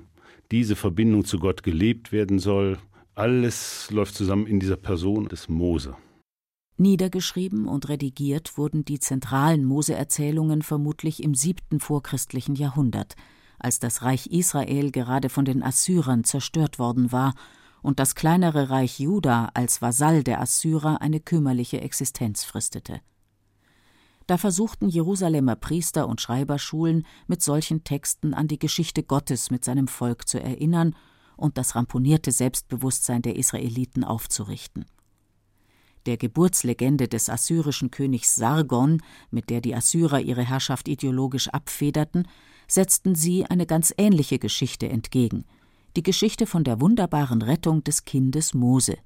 diese 0.53 0.77
Verbindung 0.77 1.25
zu 1.25 1.39
Gott 1.39 1.63
gelebt 1.63 2.13
werden 2.13 2.39
soll, 2.39 2.79
alles 3.15 3.91
läuft 3.91 4.15
zusammen 4.15 4.47
in 4.47 4.61
dieser 4.61 4.77
Person 4.77 5.27
des 5.29 5.49
Mose. 5.49 5.97
Niedergeschrieben 6.77 7.67
und 7.67 7.89
redigiert 7.89 8.57
wurden 8.57 8.85
die 8.85 8.99
zentralen 8.99 9.65
Mose-Erzählungen 9.65 10.63
vermutlich 10.63 11.23
im 11.23 11.35
siebten 11.35 11.81
vorchristlichen 11.81 12.55
Jahrhundert, 12.55 13.15
als 13.59 13.79
das 13.79 14.03
Reich 14.03 14.29
Israel 14.29 14.91
gerade 14.91 15.29
von 15.29 15.45
den 15.45 15.63
Assyrern 15.63 16.25
zerstört 16.25 16.79
worden 16.79 17.13
war 17.13 17.35
und 17.83 17.99
das 17.99 18.15
kleinere 18.15 18.71
Reich 18.71 19.01
Juda 19.01 19.51
als 19.55 19.83
Vasall 19.83 20.23
der 20.23 20.41
Assyrer 20.41 21.03
eine 21.03 21.21
kümmerliche 21.21 21.81
Existenz 21.81 22.45
fristete. 22.45 23.01
Da 24.33 24.39
versuchten 24.39 24.89
Jerusalemer 24.89 25.57
Priester 25.57 26.09
und 26.09 26.23
Schreiberschulen 26.23 27.05
mit 27.27 27.43
solchen 27.43 27.85
Texten 27.85 28.33
an 28.33 28.49
die 28.49 28.59
Geschichte 28.59 29.03
Gottes 29.03 29.51
mit 29.51 29.63
seinem 29.63 29.89
Volk 29.89 30.27
zu 30.27 30.41
erinnern 30.41 30.97
und 31.37 31.59
das 31.59 31.75
ramponierte 31.75 32.33
Selbstbewusstsein 32.33 33.21
der 33.21 33.37
Israeliten 33.37 34.05
aufzurichten. 34.05 34.87
Der 36.07 36.17
Geburtslegende 36.17 37.09
des 37.09 37.29
assyrischen 37.29 37.91
Königs 37.91 38.35
Sargon, 38.35 39.03
mit 39.31 39.51
der 39.51 39.61
die 39.61 39.75
Assyrer 39.75 40.21
ihre 40.21 40.49
Herrschaft 40.49 40.89
ideologisch 40.89 41.49
abfederten, 41.49 42.27
setzten 42.67 43.15
sie 43.15 43.45
eine 43.45 43.67
ganz 43.67 43.93
ähnliche 43.99 44.39
Geschichte 44.39 44.89
entgegen, 44.89 45.45
die 45.95 46.03
Geschichte 46.03 46.47
von 46.47 46.65
der 46.65 46.81
wunderbaren 46.81 47.43
Rettung 47.43 47.85
des 47.85 48.07
Kindes 48.07 48.55
Mose. 48.55 48.97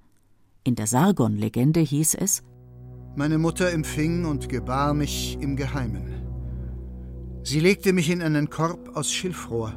In 0.63 0.77
der 0.77 0.87
Sargon-Legende 0.87 1.81
hieß 1.81 2.15
es, 2.15 2.45
meine 3.17 3.39
Mutter 3.39 3.73
empfing 3.73 4.27
und 4.27 4.49
gebar 4.51 4.93
mich 4.93 5.39
im 5.41 5.57
Geheimen. 5.57 6.23
Sie 7.43 7.61
legte 7.61 7.95
mich 7.95 8.11
in 8.11 8.23
einen 8.23 8.51
Korb 8.51 8.95
aus 8.95 9.11
Schilfrohr 9.11 9.73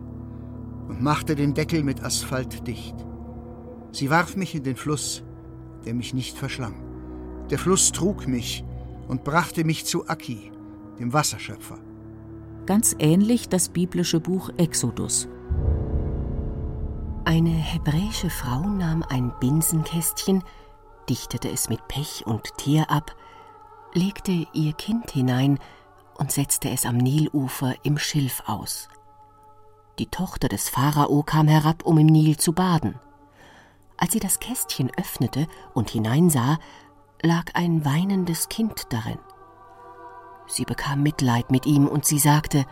und 0.90 1.02
machte 1.02 1.36
den 1.36 1.54
Deckel 1.54 1.84
mit 1.84 2.04
Asphalt 2.04 2.68
dicht. 2.68 2.96
Sie 3.92 4.10
warf 4.10 4.36
mich 4.36 4.56
in 4.56 4.64
den 4.64 4.76
Fluss, 4.76 5.24
der 5.86 5.94
mich 5.94 6.14
nicht 6.14 6.38
verschlang. 6.38 6.84
Der 7.50 7.58
Fluss 7.58 7.92
trug 7.94 8.28
mich 8.28 8.66
und 9.08 9.24
brachte 9.24 9.64
mich 9.64 9.86
zu 9.86 10.08
Aki, 10.08 10.52
dem 11.00 11.14
Wasserschöpfer. 11.14 11.78
Ganz 12.66 12.96
ähnlich 13.00 13.48
das 13.48 13.70
biblische 13.70 14.20
Buch 14.20 14.50
Exodus. 14.58 15.30
Eine 17.24 17.50
hebräische 17.52 18.30
Frau 18.30 18.68
nahm 18.68 19.04
ein 19.08 19.32
Binsenkästchen, 19.40 20.44
dichtete 21.10 21.50
es 21.50 21.70
mit 21.70 21.88
Pech 21.88 22.24
und 22.26 22.58
Teer 22.58 22.92
ab, 22.92 23.16
legte 23.94 24.48
ihr 24.54 24.74
Kind 24.74 25.12
hinein 25.12 25.60
und 26.18 26.32
setzte 26.32 26.70
es 26.70 26.86
am 26.86 26.98
Nilufer 26.98 27.74
im 27.84 27.98
Schilf 27.98 28.44
aus. 28.46 28.90
Die 30.00 30.08
Tochter 30.08 30.48
des 30.48 30.70
Pharao 30.70 31.24
kam 31.24 31.48
herab, 31.48 31.86
um 31.86 31.98
im 31.98 32.08
Nil 32.08 32.38
zu 32.38 32.54
baden. 32.54 33.00
Als 33.98 34.14
sie 34.14 34.20
das 34.20 34.40
Kästchen 34.40 34.92
öffnete 34.98 35.48
und 35.74 35.90
hineinsah, 35.90 36.58
lag 37.22 37.46
ein 37.54 37.84
weinendes 37.84 38.48
Kind 38.48 38.88
darin. 38.92 39.20
Sie 40.48 40.64
bekam 40.64 41.04
Mitleid 41.04 41.52
mit 41.52 41.66
ihm 41.66 41.88
und 41.88 42.06
sie 42.06 42.20
sagte, 42.20 42.66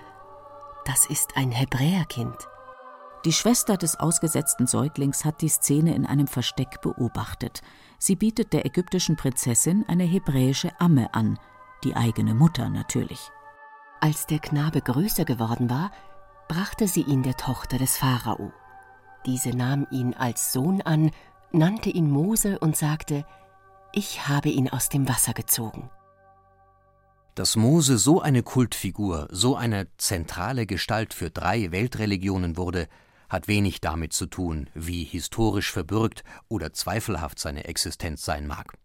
das 0.85 1.05
ist 1.05 1.35
ein 1.35 1.51
Hebräerkind. 1.51 2.47
Die 3.27 3.33
Schwester 3.33 3.75
des 3.75 3.99
ausgesetzten 3.99 4.67
Säuglings 4.67 5.25
hat 5.25 5.41
die 5.41 5.49
Szene 5.49 5.93
in 5.95 6.05
einem 6.05 6.27
Versteck 6.27 6.79
beobachtet. 6.79 7.61
Sie 7.99 8.15
bietet 8.15 8.53
der 8.53 8.65
ägyptischen 8.65 9.17
Prinzessin 9.17 9.83
eine 9.89 10.05
hebräische 10.05 10.71
Amme 10.79 11.13
an, 11.13 11.37
die 11.83 11.93
eigene 11.93 12.33
Mutter 12.33 12.69
natürlich. 12.69 13.19
Als 13.99 14.27
der 14.27 14.39
Knabe 14.39 14.79
größer 14.79 15.25
geworden 15.25 15.69
war, 15.69 15.91
brachte 16.47 16.87
sie 16.87 17.01
ihn 17.01 17.21
der 17.21 17.35
Tochter 17.35 17.77
des 17.77 17.97
Pharao. 17.97 18.53
Diese 19.25 19.49
nahm 19.49 19.85
ihn 19.91 20.13
als 20.13 20.53
Sohn 20.53 20.81
an, 20.81 21.11
nannte 21.51 21.89
ihn 21.89 22.09
Mose 22.09 22.59
und 22.59 22.77
sagte, 22.77 23.25
ich 23.91 24.29
habe 24.29 24.47
ihn 24.47 24.69
aus 24.69 24.87
dem 24.87 25.09
Wasser 25.09 25.33
gezogen. 25.33 25.89
Dass 27.35 27.57
Mose 27.57 27.97
so 27.97 28.21
eine 28.21 28.41
Kultfigur, 28.41 29.27
so 29.31 29.57
eine 29.57 29.89
zentrale 29.97 30.65
Gestalt 30.65 31.13
für 31.13 31.29
drei 31.29 31.73
Weltreligionen 31.73 32.55
wurde, 32.55 32.87
hat 33.29 33.47
wenig 33.47 33.81
damit 33.81 34.13
zu 34.13 34.25
tun, 34.25 34.69
wie 34.73 35.03
historisch 35.03 35.71
verbürgt 35.71 36.23
oder 36.47 36.73
zweifelhaft 36.73 37.39
seine 37.39 37.65
Existenz 37.65 38.23
sein 38.23 38.47
mag. 38.47 38.77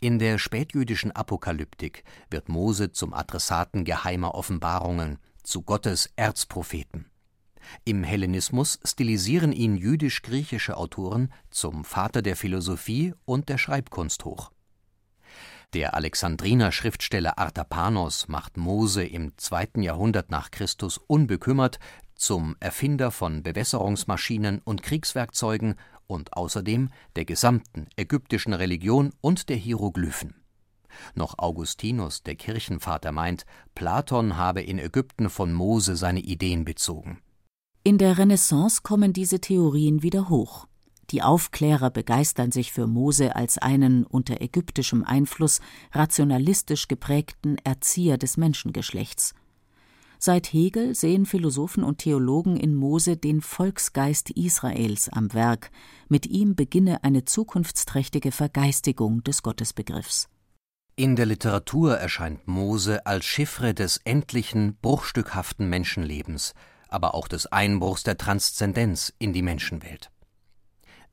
In 0.00 0.18
der 0.18 0.38
spätjüdischen 0.38 1.12
Apokalyptik 1.12 2.04
wird 2.30 2.48
Mose 2.48 2.92
zum 2.92 3.14
Adressaten 3.14 3.84
geheimer 3.84 4.34
Offenbarungen, 4.34 5.18
zu 5.42 5.62
Gottes 5.62 6.10
Erzpropheten. 6.16 7.06
Im 7.84 8.04
Hellenismus 8.04 8.78
stilisieren 8.84 9.52
ihn 9.52 9.76
jüdisch-griechische 9.76 10.76
Autoren 10.76 11.32
zum 11.50 11.84
Vater 11.84 12.22
der 12.22 12.36
Philosophie 12.36 13.14
und 13.24 13.48
der 13.48 13.58
Schreibkunst 13.58 14.24
hoch. 14.24 14.50
Der 15.72 15.94
Alexandriner 15.94 16.70
Schriftsteller 16.72 17.38
Artapanos 17.38 18.28
macht 18.28 18.56
Mose 18.56 19.04
im 19.04 19.36
zweiten 19.36 19.82
Jahrhundert 19.82 20.30
nach 20.30 20.50
Christus 20.50 20.98
unbekümmert 20.98 21.78
zum 22.16 22.56
Erfinder 22.60 23.10
von 23.10 23.42
Bewässerungsmaschinen 23.42 24.60
und 24.64 24.82
Kriegswerkzeugen 24.82 25.76
und 26.06 26.34
außerdem 26.34 26.90
der 27.14 27.24
gesamten 27.24 27.88
ägyptischen 27.96 28.52
Religion 28.52 29.12
und 29.20 29.48
der 29.48 29.56
Hieroglyphen. 29.56 30.34
Noch 31.14 31.38
Augustinus, 31.38 32.22
der 32.22 32.36
Kirchenvater, 32.36 33.12
meint, 33.12 33.44
Platon 33.74 34.36
habe 34.36 34.62
in 34.62 34.78
Ägypten 34.78 35.28
von 35.28 35.52
Mose 35.52 35.96
seine 35.96 36.20
Ideen 36.20 36.64
bezogen. 36.64 37.18
In 37.82 37.98
der 37.98 38.18
Renaissance 38.18 38.80
kommen 38.82 39.12
diese 39.12 39.40
Theorien 39.40 40.02
wieder 40.02 40.28
hoch. 40.28 40.66
Die 41.10 41.22
Aufklärer 41.22 41.90
begeistern 41.90 42.50
sich 42.50 42.72
für 42.72 42.88
Mose 42.88 43.36
als 43.36 43.58
einen 43.58 44.04
unter 44.04 44.40
ägyptischem 44.40 45.04
Einfluss 45.04 45.60
rationalistisch 45.92 46.88
geprägten 46.88 47.58
Erzieher 47.62 48.18
des 48.18 48.36
Menschengeschlechts. 48.36 49.34
Seit 50.26 50.52
Hegel 50.52 50.96
sehen 50.96 51.24
Philosophen 51.24 51.84
und 51.84 51.98
Theologen 51.98 52.56
in 52.56 52.74
Mose 52.74 53.16
den 53.16 53.40
Volksgeist 53.40 54.30
Israels 54.30 55.08
am 55.08 55.32
Werk, 55.34 55.70
mit 56.08 56.26
ihm 56.26 56.56
beginne 56.56 57.04
eine 57.04 57.24
zukunftsträchtige 57.24 58.32
Vergeistigung 58.32 59.22
des 59.22 59.44
Gottesbegriffs. 59.44 60.28
In 60.96 61.14
der 61.14 61.26
Literatur 61.26 61.96
erscheint 61.98 62.48
Mose 62.48 63.06
als 63.06 63.24
Chiffre 63.24 63.72
des 63.72 63.98
endlichen, 63.98 64.76
bruchstückhaften 64.82 65.68
Menschenlebens, 65.68 66.54
aber 66.88 67.14
auch 67.14 67.28
des 67.28 67.46
Einbruchs 67.46 68.02
der 68.02 68.18
Transzendenz 68.18 69.14
in 69.20 69.32
die 69.32 69.42
Menschenwelt. 69.42 70.10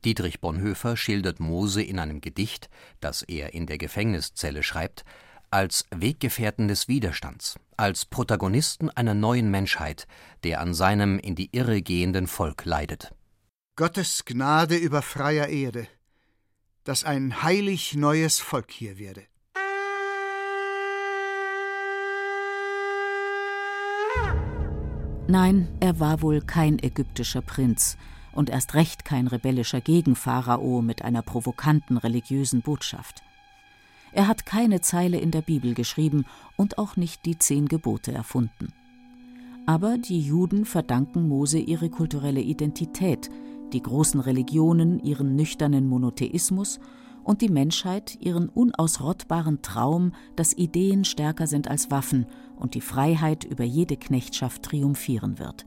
Dietrich 0.04 0.40
Bonhoeffer 0.40 0.96
schildert 0.96 1.38
Mose 1.38 1.84
in 1.84 2.00
einem 2.00 2.20
Gedicht, 2.20 2.68
das 2.98 3.22
er 3.22 3.54
in 3.54 3.68
der 3.68 3.78
Gefängniszelle 3.78 4.64
schreibt, 4.64 5.04
als 5.52 5.86
Weggefährten 5.94 6.66
des 6.66 6.88
Widerstands, 6.88 7.60
als 7.76 8.04
Protagonisten 8.04 8.90
einer 8.90 9.14
neuen 9.14 9.50
Menschheit, 9.50 10.06
der 10.42 10.60
an 10.60 10.74
seinem 10.74 11.18
in 11.18 11.34
die 11.34 11.50
Irre 11.52 11.82
gehenden 11.82 12.26
Volk 12.26 12.64
leidet. 12.64 13.14
Gottes 13.76 14.24
Gnade 14.24 14.76
über 14.76 15.02
freier 15.02 15.48
Erde, 15.48 15.88
dass 16.84 17.04
ein 17.04 17.42
heilig 17.42 17.94
neues 17.94 18.38
Volk 18.38 18.70
hier 18.70 18.98
werde. 18.98 19.22
Nein, 25.26 25.68
er 25.80 25.98
war 26.00 26.20
wohl 26.20 26.42
kein 26.42 26.78
ägyptischer 26.78 27.40
Prinz 27.40 27.96
und 28.32 28.50
erst 28.50 28.74
recht 28.74 29.04
kein 29.04 29.26
rebellischer 29.26 29.80
Gegenpharao 29.80 30.82
mit 30.82 31.02
einer 31.02 31.22
provokanten 31.22 31.96
religiösen 31.96 32.60
Botschaft. 32.60 33.22
Er 34.14 34.28
hat 34.28 34.46
keine 34.46 34.80
Zeile 34.80 35.18
in 35.18 35.32
der 35.32 35.42
Bibel 35.42 35.74
geschrieben 35.74 36.24
und 36.56 36.78
auch 36.78 36.96
nicht 36.96 37.26
die 37.26 37.36
zehn 37.36 37.66
Gebote 37.66 38.12
erfunden. 38.12 38.72
Aber 39.66 39.98
die 39.98 40.20
Juden 40.20 40.66
verdanken 40.66 41.26
Mose 41.26 41.58
ihre 41.58 41.90
kulturelle 41.90 42.40
Identität, 42.40 43.28
die 43.72 43.82
großen 43.82 44.20
Religionen 44.20 45.00
ihren 45.00 45.34
nüchternen 45.34 45.88
Monotheismus 45.88 46.78
und 47.24 47.42
die 47.42 47.48
Menschheit 47.48 48.16
ihren 48.20 48.48
unausrottbaren 48.48 49.62
Traum, 49.62 50.12
dass 50.36 50.56
Ideen 50.56 51.04
stärker 51.04 51.48
sind 51.48 51.66
als 51.66 51.90
Waffen 51.90 52.26
und 52.54 52.74
die 52.74 52.82
Freiheit 52.82 53.42
über 53.42 53.64
jede 53.64 53.96
Knechtschaft 53.96 54.62
triumphieren 54.62 55.40
wird. 55.40 55.66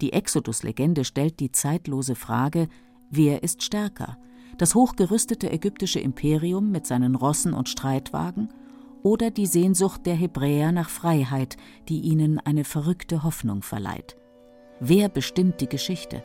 Die 0.00 0.12
Exodus-Legende 0.12 1.04
stellt 1.04 1.38
die 1.38 1.52
zeitlose 1.52 2.16
Frage: 2.16 2.68
Wer 3.08 3.44
ist 3.44 3.62
stärker? 3.62 4.18
Das 4.58 4.74
hochgerüstete 4.74 5.50
ägyptische 5.50 6.00
Imperium 6.00 6.70
mit 6.70 6.86
seinen 6.86 7.14
Rossen 7.14 7.54
und 7.54 7.68
Streitwagen 7.68 8.52
oder 9.02 9.30
die 9.30 9.46
Sehnsucht 9.46 10.06
der 10.06 10.14
Hebräer 10.14 10.72
nach 10.72 10.88
Freiheit, 10.88 11.56
die 11.88 12.00
ihnen 12.00 12.38
eine 12.38 12.64
verrückte 12.64 13.22
Hoffnung 13.22 13.62
verleiht. 13.62 14.16
Wer 14.80 15.08
bestimmt 15.08 15.60
die 15.60 15.68
Geschichte? 15.68 16.24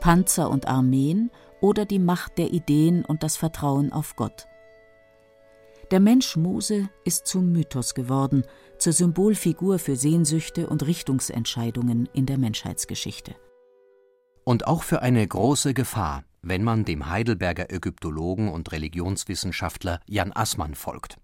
Panzer 0.00 0.50
und 0.50 0.66
Armeen 0.66 1.30
oder 1.60 1.84
die 1.84 1.98
Macht 1.98 2.38
der 2.38 2.52
Ideen 2.52 3.04
und 3.04 3.22
das 3.22 3.36
Vertrauen 3.36 3.92
auf 3.92 4.16
Gott? 4.16 4.46
Der 5.90 6.00
Mensch 6.00 6.36
Mose 6.36 6.88
ist 7.04 7.26
zum 7.26 7.52
Mythos 7.52 7.94
geworden, 7.94 8.44
zur 8.78 8.92
Symbolfigur 8.92 9.78
für 9.78 9.94
Sehnsüchte 9.94 10.68
und 10.68 10.84
Richtungsentscheidungen 10.84 12.08
in 12.12 12.26
der 12.26 12.38
Menschheitsgeschichte. 12.38 13.36
Und 14.42 14.66
auch 14.66 14.82
für 14.82 15.02
eine 15.02 15.26
große 15.26 15.74
Gefahr, 15.74 16.24
wenn 16.42 16.62
man 16.62 16.84
dem 16.84 17.08
Heidelberger 17.08 17.70
Ägyptologen 17.70 18.48
und 18.48 18.72
Religionswissenschaftler 18.72 20.00
Jan 20.06 20.32
Assmann 20.32 20.74
folgt. 20.74 21.18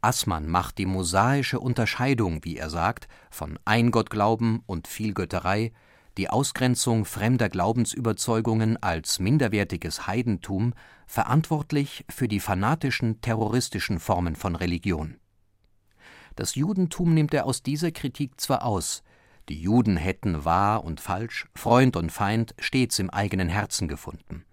Assmann 0.00 0.48
macht 0.48 0.78
die 0.78 0.86
mosaische 0.86 1.60
Unterscheidung, 1.60 2.44
wie 2.44 2.56
er 2.56 2.70
sagt, 2.70 3.08
von 3.30 3.58
Eingottglauben 3.64 4.62
und 4.66 4.88
Vielgötterei, 4.88 5.72
die 6.16 6.30
Ausgrenzung 6.30 7.04
fremder 7.04 7.48
Glaubensüberzeugungen 7.48 8.82
als 8.82 9.20
minderwertiges 9.20 10.06
Heidentum 10.06 10.74
verantwortlich 11.06 12.04
für 12.10 12.26
die 12.26 12.40
fanatischen 12.40 13.20
terroristischen 13.20 14.00
Formen 14.00 14.34
von 14.34 14.56
Religion. 14.56 15.16
Das 16.34 16.54
Judentum 16.54 17.14
nimmt 17.14 17.34
er 17.34 17.46
aus 17.46 17.62
dieser 17.62 17.92
Kritik 17.92 18.40
zwar 18.40 18.64
aus, 18.64 19.02
die 19.48 19.60
Juden 19.60 19.96
hätten 19.96 20.44
wahr 20.44 20.84
und 20.84 21.00
falsch, 21.00 21.46
Freund 21.54 21.96
und 21.96 22.12
Feind 22.12 22.54
stets 22.58 22.98
im 22.98 23.10
eigenen 23.10 23.48
Herzen 23.48 23.88
gefunden. 23.88 24.44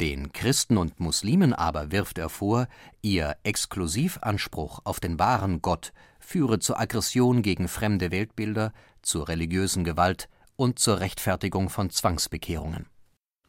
Den 0.00 0.32
Christen 0.32 0.76
und 0.76 1.00
Muslimen 1.00 1.52
aber 1.52 1.92
wirft 1.92 2.18
er 2.18 2.28
vor, 2.28 2.68
ihr 3.02 3.36
Exklusivanspruch 3.44 4.80
auf 4.84 5.00
den 5.00 5.18
wahren 5.18 5.62
Gott 5.62 5.92
führe 6.18 6.58
zur 6.58 6.80
Aggression 6.80 7.42
gegen 7.42 7.68
fremde 7.68 8.10
Weltbilder, 8.10 8.72
zur 9.02 9.28
religiösen 9.28 9.84
Gewalt 9.84 10.28
und 10.56 10.78
zur 10.78 11.00
Rechtfertigung 11.00 11.68
von 11.68 11.90
Zwangsbekehrungen. 11.90 12.86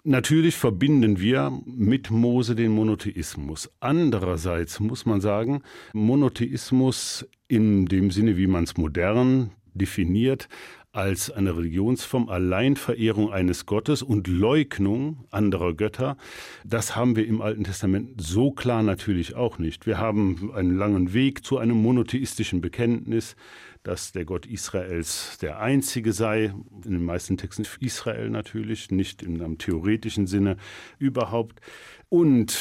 Natürlich 0.03 0.55
verbinden 0.55 1.19
wir 1.19 1.51
mit 1.65 2.11
Mose 2.11 2.55
den 2.55 2.71
Monotheismus. 2.71 3.69
Andererseits 3.81 4.79
muss 4.79 5.05
man 5.05 5.19
sagen, 5.19 5.63
Monotheismus 5.91 7.27
in 7.49 7.87
dem 7.87 8.11
Sinne, 8.11 8.37
wie 8.37 8.47
man 8.47 8.63
es 8.63 8.77
modern 8.77 9.51
definiert 9.77 10.49
als 10.97 11.29
eine 11.29 11.55
Religionsform, 11.55 12.27
Alleinverehrung 12.27 13.31
eines 13.31 13.67
Gottes 13.67 14.01
und 14.01 14.27
Leugnung 14.27 15.25
anderer 15.29 15.75
Götter. 15.75 16.17
Das 16.65 16.95
haben 16.95 17.15
wir 17.15 17.27
im 17.27 17.39
Alten 17.39 17.63
Testament 17.63 18.19
so 18.19 18.49
klar 18.49 18.81
natürlich 18.81 19.35
auch 19.35 19.59
nicht. 19.59 19.85
Wir 19.85 19.99
haben 19.99 20.51
einen 20.55 20.75
langen 20.75 21.13
Weg 21.13 21.45
zu 21.45 21.59
einem 21.59 21.79
monotheistischen 21.83 22.61
Bekenntnis, 22.61 23.35
dass 23.83 24.11
der 24.11 24.25
Gott 24.25 24.45
Israels 24.45 25.37
der 25.39 25.59
einzige 25.59 26.13
sei, 26.13 26.53
in 26.83 26.91
den 26.91 27.05
meisten 27.05 27.37
Texten 27.37 27.65
Israel 27.79 28.29
natürlich, 28.29 28.89
nicht 28.89 29.21
in 29.21 29.41
einem 29.41 29.59
theoretischen 29.59 30.25
Sinne 30.27 30.57
überhaupt. 30.99 31.61
Und 32.09 32.57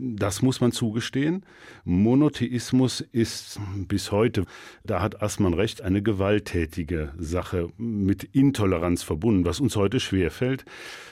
das 0.00 0.40
muss 0.40 0.60
man 0.60 0.72
zugestehen. 0.72 1.44
Monotheismus 1.84 3.00
ist 3.00 3.60
bis 3.88 4.10
heute, 4.10 4.44
da 4.84 5.02
hat 5.02 5.22
Assmann 5.22 5.54
recht, 5.54 5.82
eine 5.82 6.02
gewalttätige 6.02 7.12
Sache 7.18 7.68
mit 7.76 8.24
Intoleranz 8.24 9.02
verbunden, 9.02 9.44
was 9.44 9.60
uns 9.60 9.76
heute 9.76 10.00
schwerfällt. 10.00 10.64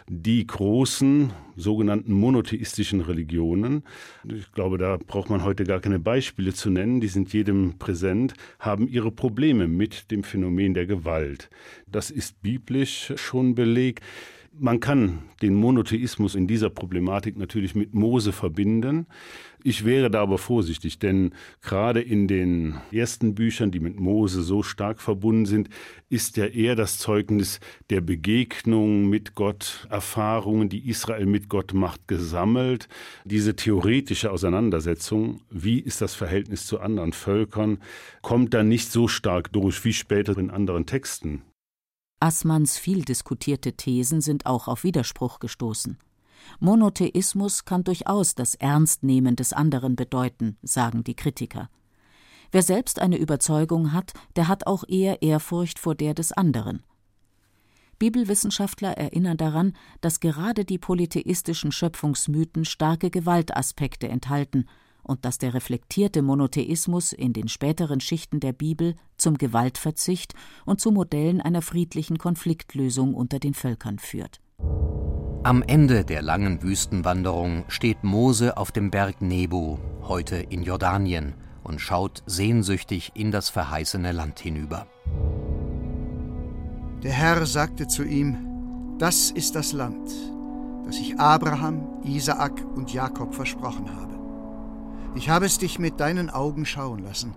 Die 0.09 0.47
großen 0.47 1.33
sogenannten 1.57 2.13
monotheistischen 2.13 3.01
Religionen, 3.01 3.85
ich 4.25 4.51
glaube, 4.53 4.79
da 4.79 4.97
braucht 4.97 5.29
man 5.31 5.45
heute 5.45 5.65
gar 5.65 5.81
keine 5.81 5.99
Beispiele 5.99 6.55
zu 6.55 6.71
nennen, 6.71 7.01
die 7.01 7.09
sind 7.09 7.33
jedem 7.33 7.79
präsent, 7.79 8.35
haben 8.59 8.89
ihre 8.89 9.13
Probleme 9.13 9.69
mit 9.69 10.11
dem 10.11 10.25
Phänomen 10.25 10.75
der 10.75 10.87
Gewalt. 10.87 11.51
Das 11.87 12.11
ist 12.11 12.41
biblisch 12.43 13.13
schon 13.17 13.55
belegt. 13.55 14.03
Man 14.57 14.79
kann 14.79 15.25
den 15.43 15.57
Monotheismus 15.57 16.37
in 16.37 16.47
dieser 16.47 16.71
Problematik 16.71 17.37
natürlich 17.37 17.75
mit 17.75 17.93
Mose 17.93 18.33
verbinden. 18.33 19.07
Ich 19.65 19.85
wäre 19.85 20.11
da 20.11 20.23
aber 20.23 20.39
vorsichtig, 20.39 21.01
denn 21.01 21.33
gerade 21.61 22.01
in 22.01 22.29
den 22.29 22.77
ersten 22.93 23.35
Büchern, 23.35 23.73
die 23.73 23.81
mit 23.81 23.99
Mose 23.99 24.43
so 24.43 24.63
stark 24.63 25.01
verbunden 25.01 25.47
sind, 25.47 25.71
ist 26.09 26.37
ja 26.37 26.47
eher 26.47 26.77
das 26.77 26.99
Zeugnis 26.99 27.59
der 27.91 28.01
Begegnung 28.01 29.09
mit 29.09 29.35
Gott, 29.35 29.89
Erfahrungen, 29.91 30.69
die 30.69 30.89
Israel 30.89 31.27
mit 31.27 31.49
Gott 31.49 31.75
macht, 31.75 32.07
gesammelt. 32.07 32.89
Diese 33.25 33.57
theoretische 33.57 34.31
Auseinandersetzung, 34.31 35.41
wie 35.51 35.81
ist 35.81 36.01
das 36.01 36.15
Verhältnis 36.15 36.67
zu 36.67 36.79
anderen 36.79 37.13
Völkern, 37.13 37.79
kommt 38.23 38.55
da 38.55 38.63
nicht 38.63 38.93
so 38.93 39.09
stark 39.09 39.53
durch 39.53 39.85
wie 39.85 39.93
später 39.93 40.39
in 40.39 40.51
anderen 40.51 40.87
Texten. 40.87 41.43
Assmanns 42.25 42.79
viel 42.79 43.05
diskutierte 43.05 43.75
Thesen 43.75 44.23
sind 44.23 44.47
auch 44.47 44.67
auf 44.67 44.83
Widerspruch 44.83 45.41
gestoßen. 45.41 45.99
Monotheismus 46.59 47.67
kann 47.67 47.85
durchaus 47.85 48.35
das 48.35 48.55
Ernstnehmen 48.55 49.37
des 49.37 49.53
anderen 49.53 49.95
bedeuten, 49.95 50.57
sagen 50.63 51.05
die 51.05 51.17
Kritiker. 51.17 51.69
Wer 52.51 52.63
selbst 52.63 52.99
eine 52.99 53.19
Überzeugung 53.19 53.93
hat, 53.93 54.15
der 54.37 54.49
hat 54.49 54.67
auch 54.67 54.85
eher 54.89 55.21
Ehrfurcht 55.21 55.79
vor 55.79 55.95
der 55.95 56.15
des 56.15 56.33
anderen. 56.33 56.83
Bibelwissenschaftler 57.99 58.97
erinnern 58.97 59.37
daran, 59.37 59.75
dass 60.01 60.19
gerade 60.19 60.65
die 60.65 60.79
polytheistischen 60.79 61.73
Schöpfungsmythen 61.73 62.65
starke 62.65 63.11
Gewaltaspekte 63.11 64.09
enthalten 64.09 64.65
und 65.05 65.25
dass 65.25 65.39
der 65.39 65.55
reflektierte 65.55 66.23
Monotheismus 66.23 67.13
in 67.13 67.33
den 67.33 67.49
späteren 67.49 68.01
Schichten 68.01 68.41
der 68.41 68.53
Bibel 68.53 68.97
zum 69.17 69.39
Gewaltverzicht 69.39 70.35
und 70.65 70.81
zu 70.81 70.91
Modellen 70.91 71.41
einer 71.41 71.63
friedlichen 71.63 72.19
Konfliktlösung 72.19 73.15
unter 73.15 73.39
den 73.39 73.55
Völkern 73.55 73.99
führt. 73.99 74.41
Am 75.45 75.63
Ende 75.63 76.05
der 76.05 76.23
langen 76.23 76.63
Wüstenwanderung 76.63 77.65
steht 77.69 78.03
Mose 78.03 78.57
auf 78.57 78.73
dem 78.73 78.91
Berg 78.91 79.21
Nebo, 79.21 79.79
heute 80.03 80.37
in 80.37 80.63
Jordanien, 80.63 81.35
und 81.63 81.81
schaut 81.81 82.23
sehnsüchtig 82.27 83.13
in 83.15 83.31
das 83.31 83.51
verheißene 83.51 84.13
Land 84.13 84.41
hinüber. 84.41 84.87
Der 87.03 87.13
Herr 87.13 87.45
sagte 87.45 87.87
zu 87.87 88.05
ihm: 88.05 88.97
Das 88.99 89.31
ist 89.31 89.55
das 89.55 89.73
Land, 89.73 90.11
das 90.87 90.97
ich 90.97 91.19
Abraham, 91.21 92.03
Isaak 92.05 92.65
und 92.75 92.93
Jakob 92.95 93.35
versprochen 93.35 93.95
habe. 93.95 94.14
Ich 95.17 95.29
habe 95.29 95.47
es 95.47 95.59
dich 95.59 95.79
mit 95.79 96.01
deinen 96.01 96.29
Augen 96.29 96.67
schauen 96.67 96.99
lassen. 96.99 97.35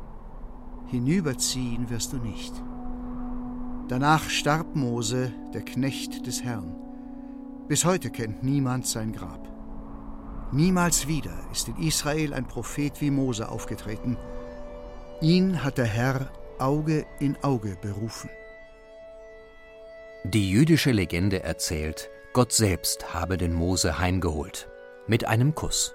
Hinüberziehen 0.87 1.89
wirst 1.89 2.13
du 2.13 2.17
nicht. 2.17 2.53
Danach 3.87 4.29
starb 4.29 4.75
Mose, 4.75 5.31
der 5.53 5.61
Knecht 5.61 6.25
des 6.25 6.43
Herrn. 6.43 6.75
Bis 7.67 7.85
heute 7.85 8.09
kennt 8.09 8.43
niemand 8.43 8.87
sein 8.87 9.13
Grab. 9.13 9.47
Niemals 10.51 11.07
wieder 11.07 11.33
ist 11.51 11.67
in 11.67 11.77
Israel 11.77 12.33
ein 12.33 12.47
Prophet 12.47 12.99
wie 13.01 13.11
Mose 13.11 13.49
aufgetreten. 13.49 14.17
Ihn 15.21 15.63
hat 15.63 15.77
der 15.77 15.85
Herr 15.85 16.31
Auge 16.57 17.05
in 17.19 17.37
Auge 17.43 17.77
berufen. 17.81 18.29
Die 20.23 20.49
jüdische 20.49 20.91
Legende 20.91 21.43
erzählt, 21.43 22.09
Gott 22.33 22.53
selbst 22.53 23.13
habe 23.13 23.37
den 23.37 23.53
Mose 23.53 23.99
heimgeholt. 23.99 24.67
Mit 25.05 25.25
einem 25.25 25.53
Kuss. 25.53 25.93